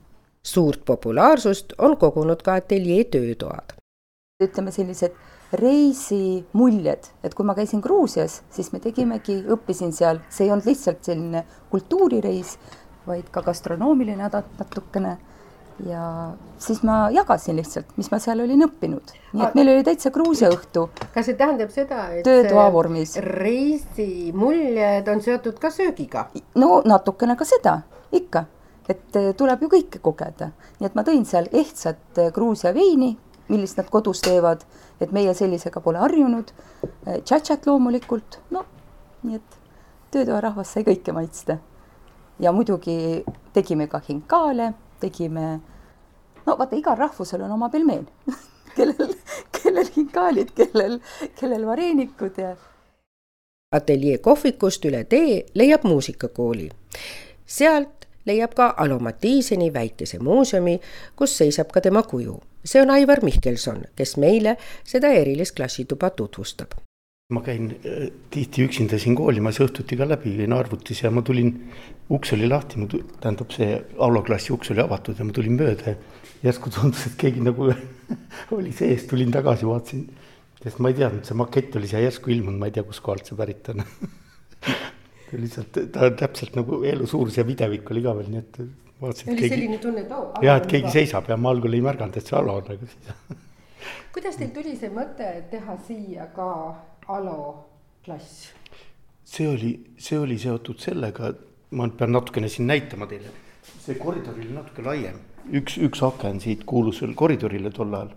[0.43, 3.77] suurt populaarsust on kogunud ka ateljee töötoad.
[4.43, 5.13] ütleme sellised
[5.54, 11.06] reisimuljed, et kui ma käisin Gruusias, siis me tegimegi, õppisin seal, see ei olnud lihtsalt
[11.06, 12.58] selline kultuurireis,
[13.06, 15.18] vaid ka gastronoomiline natukene
[15.86, 19.14] ja siis ma jagasin lihtsalt, mis ma seal olin õppinud.
[19.34, 20.88] nii et meil oli täitsa kruusiaõhtu.
[21.14, 23.18] kas see tähendab seda, et töötoa vormis.
[23.20, 26.30] reisimuljed on seotud ka söögiga?
[26.56, 27.82] no natukene ka seda,
[28.12, 28.46] ikka.
[28.90, 30.52] et eh, tuleb ju kõike kogeda.
[30.80, 34.64] nii et ma tõin seal ehtsat eh, Gruusia veini, millist nad kodus teevad,
[35.02, 36.52] et meie sellisega pole harjunud.
[37.06, 38.66] Tšatšat loomulikult, no
[39.26, 39.58] nii et
[40.14, 41.58] töötoarahvas sai kõike maitsta.
[42.40, 45.60] ja muidugi tegime ka hinkaale tegime,
[46.46, 48.08] no vaata, igal rahvusel on oma pelmeen
[48.78, 49.14] kellel,
[49.56, 51.00] kellel hinkaalid, kellel,
[51.40, 52.56] kellel vareenikud ja.
[53.76, 56.70] ateljee kohvikust üle tee leiab muusikakooli.
[57.46, 60.80] sealt leiab ka Alo Mattiiseni väikese muuseumi,
[61.16, 62.40] kus seisab ka tema kuju.
[62.66, 66.74] see on Aivar Mihkelson, kes meile seda erilist klassituba tutvustab
[67.34, 71.56] ma käin äh, tihti üksinda siin koolimas õhtuti ka läbi, käin arvutis ja ma tulin,
[72.14, 72.78] uks oli lahti,
[73.22, 75.96] tähendab, see aulaklassi uks oli avatud ja ma tulin mööda ja
[76.46, 77.72] järsku tundus, et keegi nagu
[78.58, 80.06] oli sees, tulin tagasi, vaatasin,
[80.62, 83.40] sest ma ei teadnud, see makett oli siia järsku ilmunud, ma ei tea, kuskohalt see
[83.40, 83.82] pärit on
[85.42, 88.60] lihtsalt, ta täpselt nagu elu suurus ja videvik oli ka veel, nii et
[89.02, 89.32] vaatasin.
[89.32, 89.54] oli keegi...
[89.56, 92.38] selline tunne, et oo jah, et keegi seisab ja ma algul ei märganud, et see
[92.40, 93.42] Alo on, aga siis
[94.16, 96.50] kuidas teil tuli see mõte teha siia ka
[97.16, 97.40] Alo
[98.06, 98.50] klass?
[99.26, 101.34] see oli, see oli seotud sellega,
[101.76, 103.34] ma pean natukene siin näitama teile,
[103.82, 105.18] see koridor oli natuke laiem,
[105.60, 108.14] üks, üks aken siit kuulus veel koridorile tol ajal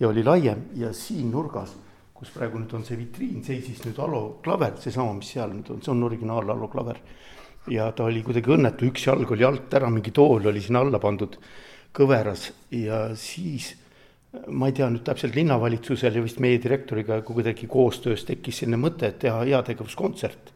[0.00, 1.74] ja oli laiem ja siin nurgas,
[2.22, 5.80] kus praegu nüüd on see vitriin, seisis nüüd Alo klaver, seesama, mis seal nüüd on,
[5.82, 7.00] see on originaal Alo klaver.
[7.66, 11.00] ja ta oli kuidagi õnnetu, üks jalg oli alt ära, mingi tool oli sinna alla
[11.02, 11.34] pandud
[11.94, 13.72] kõveras ja siis
[14.54, 19.10] ma ei tea nüüd täpselt linnavalitsusel ja vist meie direktoriga kuidagi koostöös tekkis selline mõte,
[19.10, 20.54] et teha heategevuskontsert.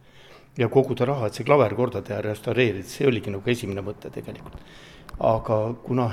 [0.56, 4.62] ja koguda raha, et see klaver korda teha, restaureerida, see oligi nagu esimene mõte tegelikult.
[5.18, 6.12] aga kuna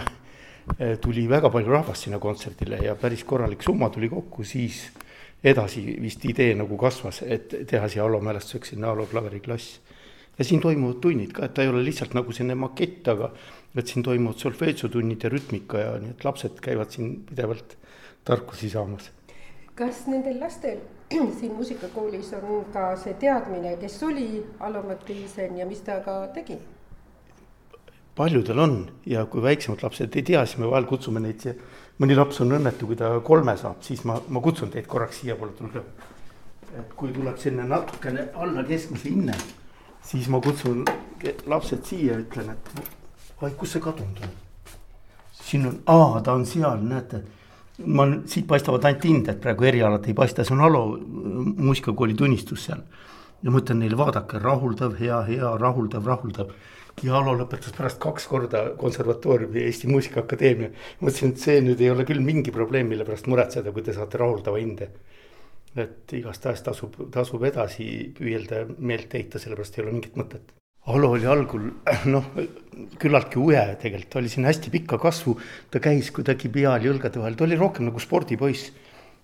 [0.80, 4.89] eh, tuli väga palju rahvast sinna kontserdile ja päris korralik summa tuli kokku, siis
[5.44, 9.80] edasi vist idee nagu kasvas, et teha siia Alo mälestuseks sinna Alo klaveriklass.
[10.38, 13.30] ja siin toimuvad tunnid ka, et ta ei ole lihtsalt nagu selline makett, aga
[13.78, 17.78] et siin toimuvad solfeetsiotunnid ja rütmika ja nii, et lapsed käivad siin pidevalt
[18.26, 19.12] tarkusi saamas.
[19.76, 20.80] kas nendel lastel
[21.40, 26.58] siin muusikakoolis on ka see teadmine, kes oli Alo Mattiisen ja mis ta ka tegi?
[28.16, 28.76] paljudel on
[29.06, 31.56] ja kui väiksemad lapsed ei tea, siis me vahel kutsume neid siia.
[32.02, 35.54] Mõni laps on õnnetu, kui ta kolme saab, siis ma, ma kutsun teid korraks siiapoole,
[35.58, 35.84] tulge.
[36.74, 39.36] et kui tuleb selline natukene alla keskmise hinne,
[40.02, 40.86] siis ma kutsun
[41.46, 42.74] lapsed siia, ütlen, et
[43.42, 44.34] vaid kus see kadunud on?
[45.44, 47.24] siin on, aa, ta on seal, näete.
[47.86, 52.84] ma, siit paistavad ainult hinded, praegu erialad ei paista, see on Alo muusikakooli tunnistus seal.
[53.44, 56.54] ja ma ütlen neile, vaadake, rahuldav, hea, hea, rahuldav, rahuldav.
[57.02, 60.70] Ja Alo lõpetas pärast kaks korda konservatooriumi Eesti Muusikaakadeemia.
[61.02, 64.18] mõtlesin, et see nüüd ei ole küll mingi probleem, mille pärast muretseda, kui te saate
[64.22, 64.90] rahuldava hinde.
[65.76, 70.54] Et igastahes tasub, tasub edasi püüelda meelt heita, sellepärast ei ole mingit mõtet.
[70.94, 71.70] Alo oli algul
[72.14, 72.26] noh,
[73.00, 75.38] küllaltki uje tegelikult, ta oli siin hästi pika kasvu,
[75.72, 78.72] ta käis kuidagi peal jõlgade vahel, ta oli rohkem nagu spordipoiss.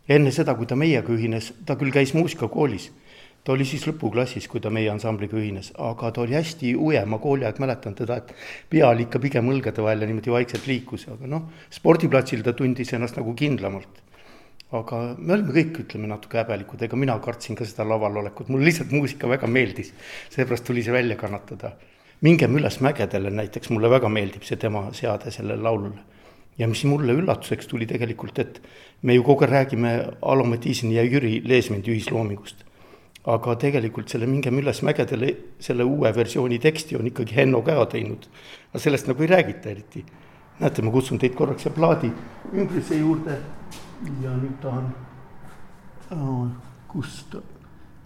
[0.10, 2.90] enne seda, kui ta meiega ühines, ta küll käis muusikakoolis,
[3.50, 7.18] ta oli siis lõpuklassis, kui ta meie ansambliga ühines, aga ta oli hästi uje, ma
[7.18, 8.36] kooliaeg mäletan teda, et
[8.70, 12.94] pea oli ikka pigem õlgade vahel ja niimoodi vaikselt liikus, aga noh, spordiplatsil ta tundis
[12.94, 14.04] ennast nagu kindlamalt
[14.78, 18.68] aga me olime kõik, ütleme natuke häbelikud, ega mina kartsin ka seda laval olekut, mulle
[18.70, 19.90] lihtsalt muusika väga meeldis.
[20.30, 21.74] seepärast tuli see välja kannatada.
[22.22, 25.98] mingem üles mägedele näiteks, mulle väga meeldib see tema seade sellele laulule.
[26.58, 28.62] ja mis mulle üllatuseks tuli tegelikult, et
[29.02, 32.69] me ju kogu aeg räägime Alo Mattiiseni ja Jüri Leesmendi ühisloomingust.
[33.34, 38.28] Aga tegelikult selle Mingem üles mägedele, selle uue versiooni teksti on ikkagi Henno Käo teinud.
[38.72, 40.06] aga sellest nagu ei räägita eriti.
[40.60, 42.12] näete, ma kutsun teid korraks siia plaadi
[42.54, 43.38] ümbruse juurde
[44.24, 44.90] ja nüüd ta on
[46.12, 46.48] oh,,
[46.88, 47.42] kus ta,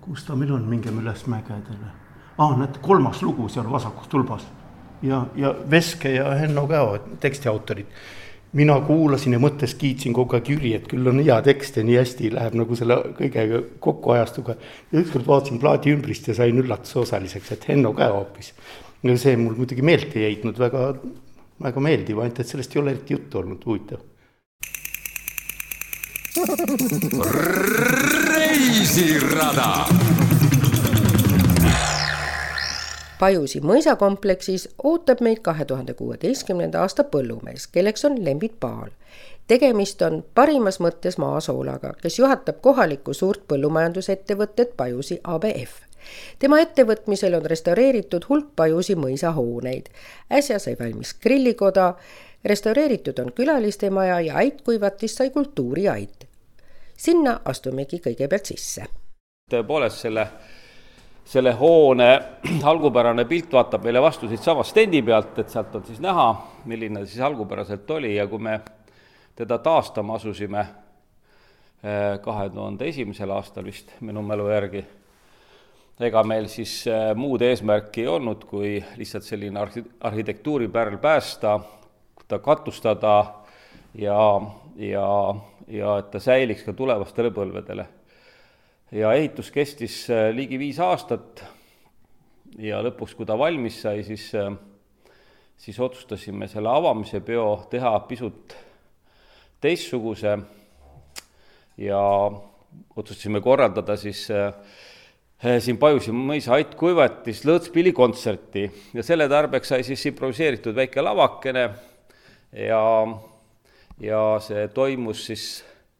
[0.02, 1.94] kus ta meil on, mingem üles mägedele.
[2.38, 4.46] aa ah,, näete, kolmas lugu seal vasakus tulbas
[5.04, 7.86] ja, ja Veske ja Henno Käo, tekstiautorid.
[8.54, 11.98] Mina kuulasin ja mõttes kiitsin kogu aeg Jüri, et küll on hea tekst ja nii
[12.00, 14.56] hästi läheb nagu selle kõigega kokku ajastuga.
[14.92, 18.54] ja ükskord vaatasin plaadi ümbrist ja sain üllatuse osaliseks, et Henno Käo hoopis.
[19.04, 20.94] ja see mul muidugi meelt ei heitnud väga,
[21.64, 24.02] väga meeldiv, ainult et sellest ei ole eriti juttu olnud, huvitav
[28.34, 29.86] reisirada.
[33.24, 38.90] Pajusi mõisakompleksis ootab meid kahe tuhande kuueteistkümnenda aasta põllumees, kelleks on Lembit Paal.
[39.48, 45.78] tegemist on parimas mõttes maasoolaga, kes juhatab kohalikku suurt põllumajandusettevõtet Pajusi ABF
[46.40, 49.88] tema ettevõtmisel on restaureeritud hulk Pajusi mõisa hooneid.
[50.32, 51.94] äsja sai valmis grillikoda,
[52.46, 56.28] restaureeritud on külalistemaja ja Aitkuivatist sai kultuuriait.
[56.98, 58.86] sinna astumegi kõigepealt sisse.
[59.52, 60.28] tõepoolest selle,
[61.26, 62.22] selle hoone
[62.72, 66.30] algupärane pilt vaatab meile vastu siitsamast stendi pealt, et sealt on siis näha,
[66.66, 68.60] milline siis algupäraselt oli ja kui me
[69.36, 70.60] teda taastama asusime
[71.84, 74.84] eh, kahe tuhande esimesel aastal vist minu mälu järgi,
[76.00, 81.60] ega meil siis eh, muud eesmärki ei olnud, kui lihtsalt selline arhi-, arhitektuuripärl päästa,
[82.28, 83.16] ta katustada
[83.96, 84.42] ja,
[84.76, 85.36] ja,
[85.68, 87.88] ja et ta säiliks ka tulevastele põlvedele.
[88.94, 91.44] Ja ehitus kestis äh, ligi viis aastat.
[92.62, 94.52] Ja lõpuks, kui ta valmis sai, siis, äh,
[95.58, 98.54] siis otsustasime selle avamise peo teha pisut
[99.64, 100.38] teistsuguse.
[101.82, 102.00] Ja
[102.94, 104.54] otsustasime korraldada siis äh,
[105.42, 111.68] siin Pajusi mõisa Ait Kuivatis lõõtspillikontserti ja selle tarbeks sai siis improviseeritud väike lavakene.
[112.54, 112.84] Ja,
[113.98, 115.48] ja see toimus siis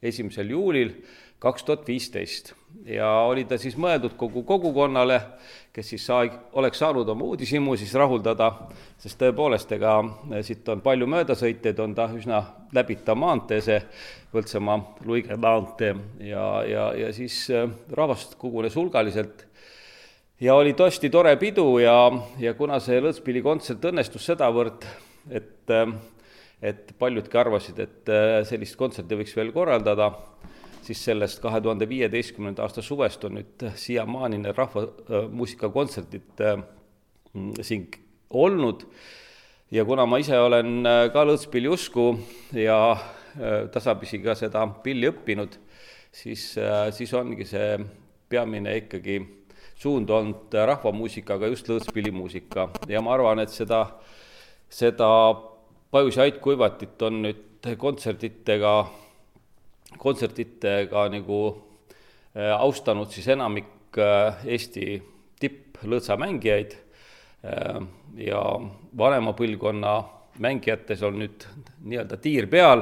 [0.06, 0.94] esimesel juulil
[1.42, 2.54] kaks tuhat viisteist
[2.86, 5.20] ja oli ta siis mõeldud kogu kogukonnale,
[5.74, 8.50] kes siis saa-, oleks saanud oma uudishimu siis rahuldada,
[9.02, 9.96] sest tõepoolest, ega
[10.46, 12.44] siit on palju möödasõitjaid, on ta üsna
[12.76, 13.80] läbitav maantee, see
[14.34, 15.92] Põltsamaa Luige maantee.
[16.26, 19.46] Ja, ja, ja siis äh, rahvast kogunes hulgaliselt.
[20.42, 22.10] Ja oli tõesti tore pidu ja,
[22.42, 24.88] ja kuna see lõõtspilli kontsert õnnestus sedavõrd,
[25.30, 25.94] et äh,
[26.64, 28.10] et paljudki arvasid, et
[28.48, 30.14] sellist kontserti võiks veel korraldada,
[30.84, 36.64] siis sellest kahe tuhande viieteistkümnenda aasta suvest on nüüd siiamaani need rahvamuusikakontserdid äh,
[37.62, 37.90] siin
[38.30, 38.88] olnud.
[39.74, 42.14] Ja kuna ma ise olen äh, ka lõõtspilli usku
[42.58, 42.80] ja
[43.74, 45.56] tasapisi ka seda pilli õppinud,
[46.14, 46.52] siis,
[46.94, 47.80] siis ongi see
[48.30, 49.16] peamine ikkagi
[49.84, 53.86] suund olnud rahvamuusika, aga just lõõtspillimuusika ja ma arvan, et seda,
[54.70, 55.10] seda
[55.94, 58.74] Pajusi Ait Kuivatit on nüüd kontsertidega,
[60.00, 61.40] kontsertidega nagu
[62.36, 64.98] äh, austanud siis enamik äh, Eesti
[65.42, 67.80] tipplõõtsamängijaid äh,
[68.28, 68.42] ja
[68.98, 69.96] vanema põlvkonna
[70.44, 71.46] mängijates on nüüd
[71.84, 72.82] nii-öelda tiir peal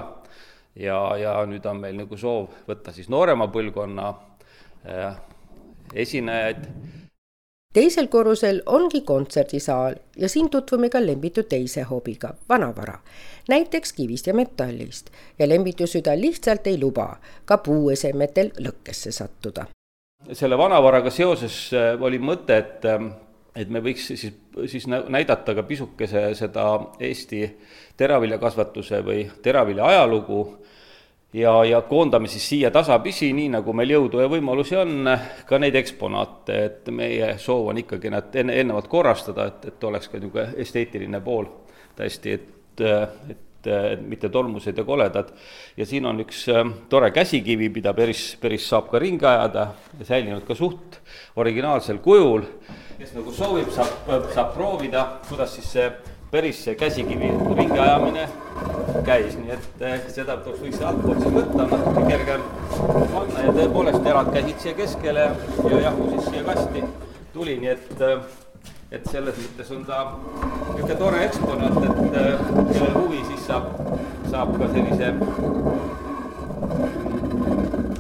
[0.76, 4.14] ja, ja nüüd on meil nagu soov võtta siis noorema põlvkonna
[5.94, 6.64] esinejaid
[7.74, 13.00] teisel korrusel ongi kontserdisaal ja siin tutvume ka Lembitu teise hobiga, vanavara.
[13.50, 19.66] näiteks kivist ja metallist ja Lembitu süda lihtsalt ei luba ka puuesemetel lõkkesse sattuda.
[20.34, 23.12] selle vanavaraga seoses äh, oli mõte, et ähm,
[23.56, 24.34] et me võiks siis,
[24.72, 26.66] siis näidata ka pisukese seda
[27.00, 27.44] Eesti
[27.98, 30.42] teraviljakasvatuse või teravilja ajalugu
[31.34, 35.12] ja, ja koondame siis siia tasapisi, nii nagu meil jõudu ja võimalusi on,
[35.48, 40.12] ka neid eksponaate, et meie soov on ikkagi nad enne, eelnevalt korrastada, et, et oleks
[40.12, 41.48] ka niisugune esteetiline pool
[41.96, 42.84] täiesti, et,
[43.32, 43.48] et
[44.02, 45.30] mitte tolmused ja koledad.
[45.78, 49.68] ja siin on üks äh, tore käsikivi, mida päris, päris saab ka ringi ajada
[50.00, 50.98] ja säilinud ka suht
[51.36, 52.42] originaalsel kujul.
[52.98, 55.92] kes nagu soovib, saab, saab proovida, kuidas siis see
[56.32, 58.28] päris see käsikivi ringi ajamine
[59.06, 62.46] käis, nii et eh, seda tuleks, võiks altpoolt siis võtta, natuke kergem
[63.12, 65.26] panna ja tõepoolest terad käsid siia keskele
[65.74, 66.84] ja jahu siis siia kasti
[67.34, 68.24] tuli, nii et eh,
[68.92, 73.68] et selles mõttes on ta niisugune tore eksponaat, et eh, kellel huvi, siis saab,
[74.32, 75.12] saab ka sellise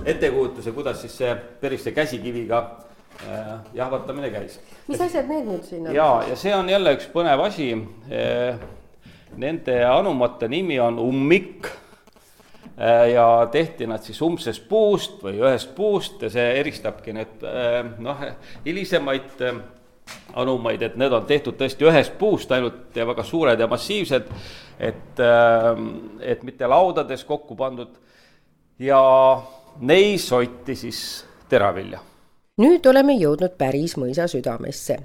[0.06, 2.64] ettekujutuse, kuidas siis see päris see käsikiviga
[3.74, 4.60] jahvatamine käis.
[4.88, 5.96] mis asjad need nüüd siin on?
[5.96, 7.74] ja, ja see on jälle üks põnev asi.
[8.12, 8.62] Äh,
[9.38, 11.70] nende anumate nimi on ummik.
[12.82, 17.46] Äh, ja tehti nad siis umbsest puust või ühest puust ja see eristabki need
[18.02, 18.26] noh,
[18.66, 19.46] hilisemaid
[20.36, 24.28] anumaid, et need on tehtud tõesti ühest puust ainult ja väga suured ja massiivsed,
[24.80, 25.22] et,
[26.34, 27.94] et mitte laudades kokku pandud
[28.82, 29.02] ja
[29.80, 31.04] neis hoiti siis
[31.52, 32.02] teravilja
[32.62, 34.98] nüüd oleme jõudnud päris mõisa südamesse.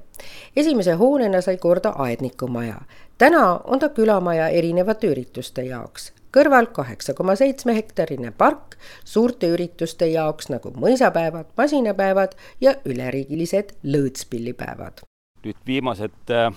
[0.57, 2.81] esimese hoonena sai korda aednikumaja.
[3.19, 6.13] täna on ta külamaja erinevate ürituste jaoks.
[6.37, 15.01] kõrval kaheksa koma seitsme hektarine park suurte ürituste jaoks nagu mõisapäevad, masinapäevad ja üleriigilised lõõtspillipäevad.
[15.45, 16.53] nüüd viimased äh,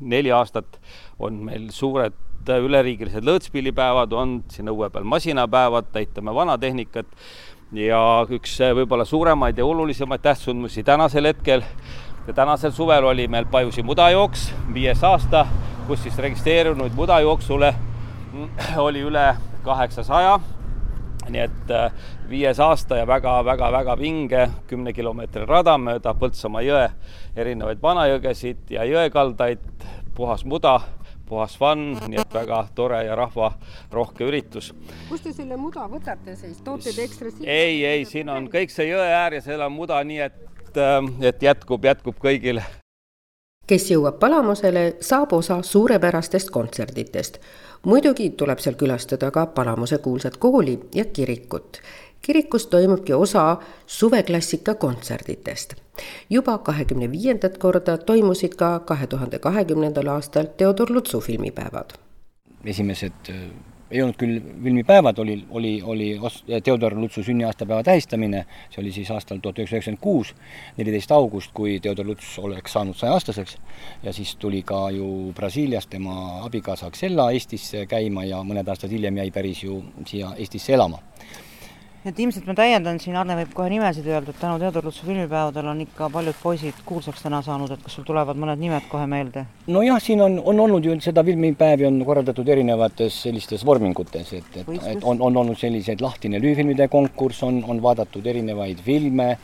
[0.00, 0.80] neli aastat
[1.18, 2.14] on meil suured
[2.48, 7.06] äh, üleriigilised lõõtspillipäevad, on siin õue peal masinapäevad, näitame vanatehnikat
[7.72, 8.00] ja
[8.32, 11.62] üks eh, võib-olla suuremaid ja olulisemaid tähtsundmusi tänasel hetkel.
[12.26, 15.46] Ja tänasel suvel oli meil Pajusi mudajooks, viies aasta,
[15.86, 17.74] kus siis registreerunud mudajooksule
[18.86, 19.30] oli üle
[19.64, 20.38] kaheksasaja.
[21.28, 21.92] Nii et äh,
[22.28, 26.86] viies aasta ja väga-väga-väga vinge kümne kilomeetri rada mööda Põltsamaa jõe
[27.36, 29.60] erinevaid vanajõgesid ja jõekaldaid,
[30.16, 30.78] puhas muda,
[31.28, 34.72] puhas vann, nii et väga tore ja rahvarohke üritus.
[35.08, 37.46] kust te selle muda võtate siis, toote te ekstra siia?
[37.52, 41.00] ei, ei, siin on kõik see jõe äär ja seal on muda, nii et, äh,
[41.32, 42.64] et jätkub, jätkub kõigile
[43.68, 47.42] kes jõuab Palamusele, saab osa suurepärastest kontserditest
[47.86, 51.80] muidugi tuleb seal külastada ka Palamuse kuulsat kooli ja kirikut.
[52.22, 53.56] Kirikus toimubki osa
[53.86, 55.74] suveklassika kontserditest.
[56.30, 61.90] juba kahekümne viiendat korda toimusid ka kahe tuhande kahekümnendal aastal Theodor Lutsu filmipäevad.
[62.64, 63.34] esimesed
[63.90, 66.20] ei olnud küll filmipäevad, oli, oli, oli
[66.64, 70.34] Theodor Lutsu sünniaastapäeva tähistamine, see oli siis aastal tuhat üheksasada üheksakümmend kuus,
[70.76, 73.56] neliteist august, kui Theodor Luts oleks saanud sajaaastaseks,
[74.02, 79.22] ja siis tuli ka ju Brasiiliast tema abikaasa Xella Eestisse käima ja mõned aastad hiljem
[79.22, 81.00] jäi päris ju siia Eestisse elama
[82.08, 85.68] et ilmselt ma täiendan siin, Arne võib kohe nimesid öelda, et tänu Teodor Lutsu filmipäevadel
[85.70, 89.44] on ikka paljud poisid kuulsaks täna saanud, et kas sul tulevad mõned nimed kohe meelde?
[89.68, 94.70] nojah, siin on, on olnud ju seda filmipäevi on korraldatud erinevates sellistes vormingutes, et, et,
[94.94, 99.34] et on, on olnud selliseid lahtine lüüfilmide konkurss, on, on vaadatud erinevaid filme,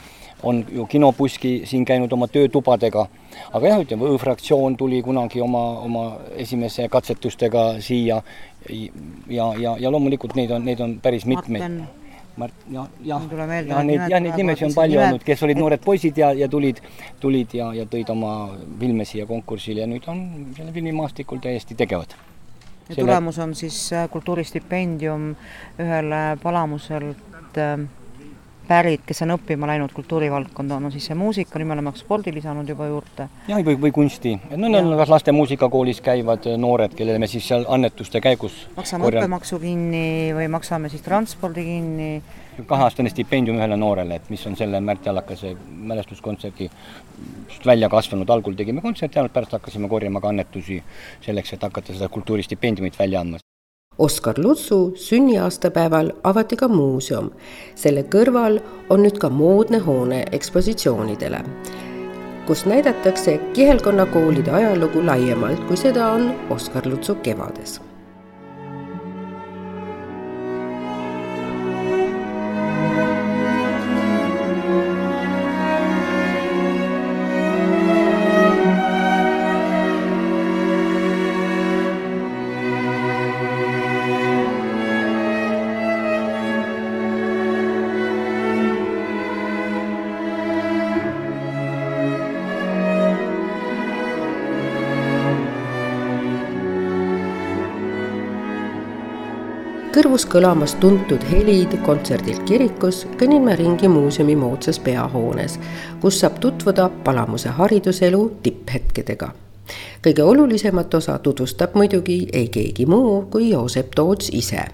[0.44, 3.06] on ju kinobuski siin käinud oma töötubadega,
[3.56, 6.06] aga jah, ütleme, Õ-fraktsioon tuli kunagi oma, oma
[6.36, 8.22] esimese katsetustega siia.
[9.28, 12.03] Ja, ja, ja loomulikult neid on, neid on päris mitmeid
[12.36, 15.62] Mart, jah, jah, ja neid, jah, neid nimesid on palju nimed, olnud, kes olid et...
[15.62, 16.80] noored poisid ja, ja tulid,
[17.22, 18.32] tulid ja, ja tõid oma
[18.80, 20.24] filme siia konkursile ja nüüd on
[20.56, 22.16] selle filmimaastikul täiesti tegevad.
[22.88, 25.30] ja tulemus on siis äh, kultuuristipendium
[25.78, 27.86] ühele Palamuselt äh,
[28.68, 32.68] pärit, kes on õppima läinud kultuurivaldkonda, on siis see muusika, nüüd me oleme spordi lisanud
[32.68, 33.28] juba juurde.
[33.48, 37.46] jah, või, või kunsti, no need on kas laste muusikakoolis käivad noored, kellele me siis
[37.48, 39.24] seal annetuste käigus maksame korjal...
[39.24, 40.06] õppemaksu kinni
[40.36, 42.10] või maksame siis transpordi kinni.
[42.66, 45.56] kaheaastane stipendium ühele noorele, et mis on selle Märt Jalakase
[45.92, 46.70] mälestuskontserdi
[47.66, 50.82] välja kasvanud, algul tegime kontserti, ainult pärast hakkasime korjama ka annetusi
[51.24, 53.43] selleks, et hakata seda kultuuristipendiumit välja andma.
[53.98, 57.30] Oskar Lutsu sünniaastapäeval avati ka muuseum.
[57.74, 58.58] selle kõrval
[58.90, 61.40] on nüüd ka moodne hoone ekspositsioonidele,
[62.46, 67.80] kus näidatakse kihelkonna koolide ajalugu laiemalt, kui seda on Oskar Lutsu Kevades
[100.14, 105.56] kõrvus kõlamas tuntud helid kontserdilt kirikus, kõnnin ma ringi muuseumi moodsas peahoones,
[106.00, 109.32] kus saab tutvuda Palamuse hariduselu tipphetkedega.
[110.02, 114.64] kõige olulisemat osa tutvustab muidugi ei keegi muu kui Joosep Toots ise.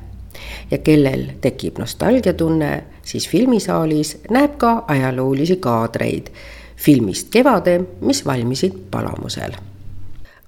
[0.70, 6.28] ja kellel tekib nostalgiatunne, siis filmisaalis näeb ka ajaloolisi kaadreid
[6.76, 9.69] filmist Kevade, mis valmisid Palamusel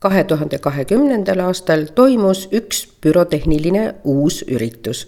[0.03, 5.07] kahe tuhande kahekümnendal aastal toimus üks pürotehniline uus üritus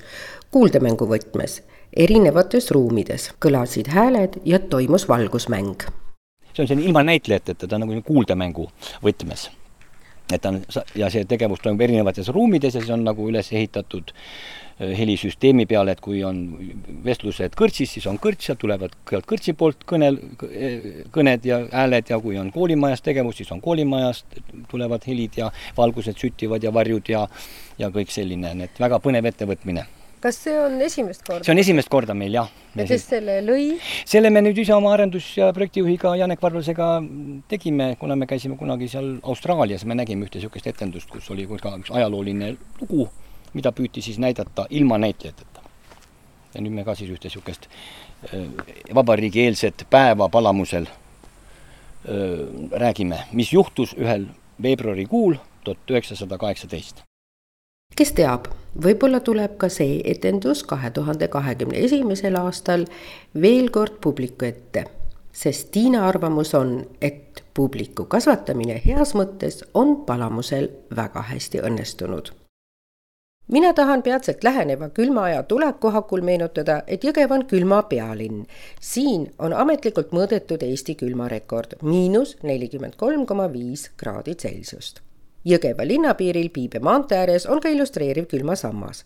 [0.55, 1.63] kuuldemängu võtmes.
[1.97, 5.83] erinevates ruumides kõlasid hääled ja toimus valgusmäng.
[6.55, 8.71] see on selline ilma näitlejateta, ta on nagu kuuldemängu
[9.03, 9.51] võtmes
[10.33, 10.63] et ta on
[10.97, 14.15] ja see tegevus toimub erinevates ruumides ja siis on nagu üles ehitatud
[14.81, 16.39] Äh, helisüsteemi peale, et kui on
[17.05, 20.19] vestlused kõrtsis, siis on kõrts, sealt tulevad sealt kõrtsi poolt kõnel,
[21.15, 24.41] kõned ja hääled ja kui on koolimajas tegevus, siis on koolimajast
[24.73, 27.29] tulevad helid ja valgused süttivad ja varjud ja
[27.79, 29.87] ja kõik selline, nii et väga põnev ettevõtmine
[30.25, 31.45] kas see on esimest korda?
[31.45, 32.53] see on esimest korda meil jah.
[32.75, 33.67] ja kes selle lõi?
[34.09, 36.89] selle me nüüd ise oma arendus- ja projektijuhiga Janek Varvlasega
[37.49, 41.77] tegime, kuna me käisime kunagi seal Austraalias, me nägime ühte niisugust etendust, kus oli ka
[41.77, 43.09] üks ajalooline lugu
[43.55, 45.63] mida püüti siis näidata ilma näitlejateta.
[46.55, 48.49] ja nüüd me ka siis ühte niisugust äh,
[48.95, 50.93] vabariigieelset päeva Palamusel äh,
[52.71, 54.29] räägime, mis juhtus ühel
[54.63, 57.05] veebruarikuul tuhat üheksasada kaheksateist
[57.97, 58.49] kes teab,
[58.85, 62.87] võib-olla tuleb ka see etendus kahe tuhande kahekümne esimesel aastal
[63.41, 64.87] veel kord publiku ette,
[65.33, 72.35] sest Tiina arvamus on, et publiku kasvatamine heas mõttes on Palamusel väga hästi õnnestunud
[73.49, 78.47] mina tahan peatselt läheneva külma aja tulekuhakul meenutada, et Jõgev on külma pealinn.
[78.81, 85.01] siin on ametlikult mõõdetud Eesti külmarekord, miinus nelikümmend kolm koma viis kraadi Celsiust.
[85.45, 89.05] Jõgeva linnapiiril Piibe maantee ääres on ka illustreeriv külmasammas.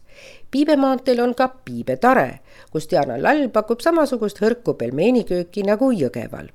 [0.51, 6.53] Piibe maanteel on ka Piibe tare, kus Diana Lall pakub samasugust hõrku pelmeenikööki nagu Jõgeval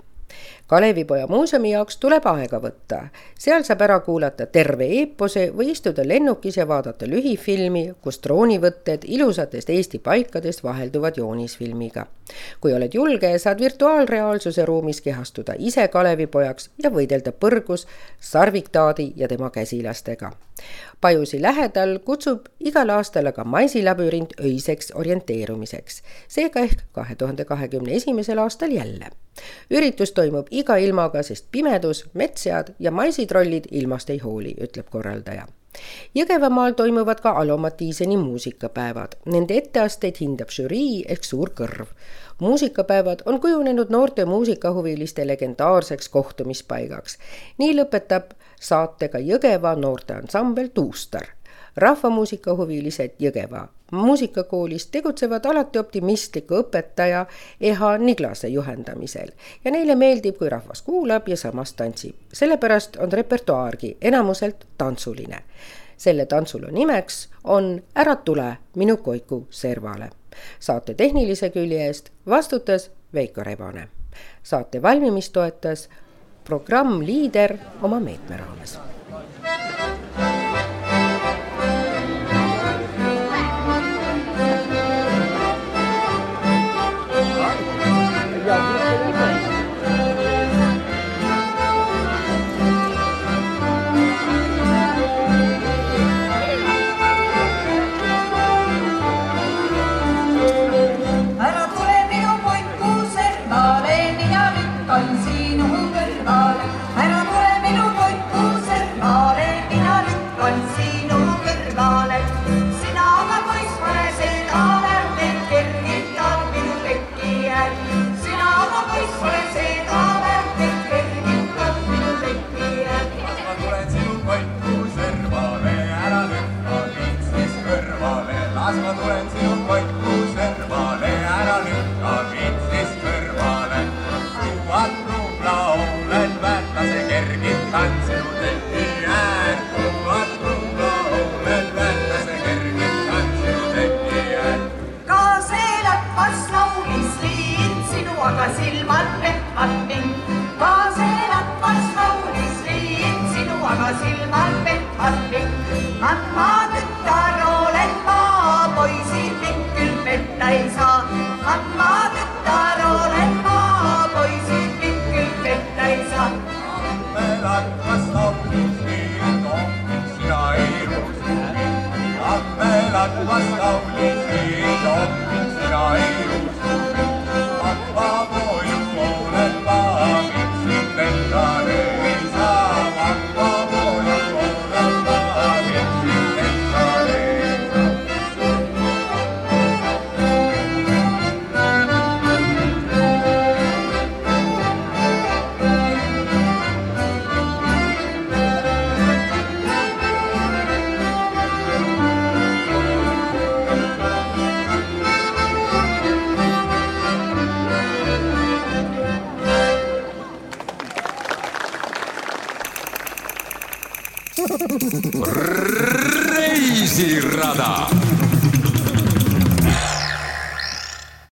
[0.74, 2.98] Kalevipoja muuseumi jaoks tuleb aega võtta.
[3.40, 9.70] seal saab ära kuulata terve eepose või istuda lennukis ja vaadata lühifilmi, kus droonivõtted ilusatest
[9.70, 12.06] Eesti paikadest vahelduvad joonisfilmiga.
[12.62, 17.86] kui oled julge, saad virtuaalreaalsuse ruumis kehastuda ise Kalevipojaks ja võidelda põrgus
[18.20, 20.32] Sarviktaadi ja tema käsilastega.
[21.02, 25.98] Pajusi lähedal kutsub igal aastal aga maisilabürint öiseks orienteerumiseks,
[26.32, 29.12] seega ehk kahe tuhande kahekümne esimesel aastal jälle.
[29.70, 35.48] üritus toimub iga ilmaga, sest pimedus, metssead ja maisitrollid ilmast ei hooli, ütleb korraldaja.
[36.16, 39.16] Jõgevamaal toimuvad ka Alo Matiiseni muusikapäevad.
[39.26, 41.88] Nende etteasteid hindab žürii ehk suur kõrv.
[42.40, 47.18] muusikapäevad on kujunenud noorte muusikahuviliste legendaarseks kohtumispaigaks.
[47.58, 51.26] nii lõpetab saatega Jõgeva noorteansambel Tuustar
[51.76, 57.26] rahvamuusikahuvilised Jõgeva muusikakoolis tegutsevad alati optimistliku õpetaja
[57.62, 59.30] Eha Niglase juhendamisel
[59.66, 62.16] ja neile meeldib, kui rahvas kuulab ja samas tantsib.
[62.34, 65.44] sellepärast on repertuaargi enamuselt tantsuline.
[65.98, 70.10] selle tantsulu nimeks on Ära tule minu koiku servale.
[70.60, 73.88] saate tehnilise külje eest vastutas Veiko Rebane.
[74.44, 75.90] saate valmimist toetas
[76.44, 78.80] programm Liider oma meetme raames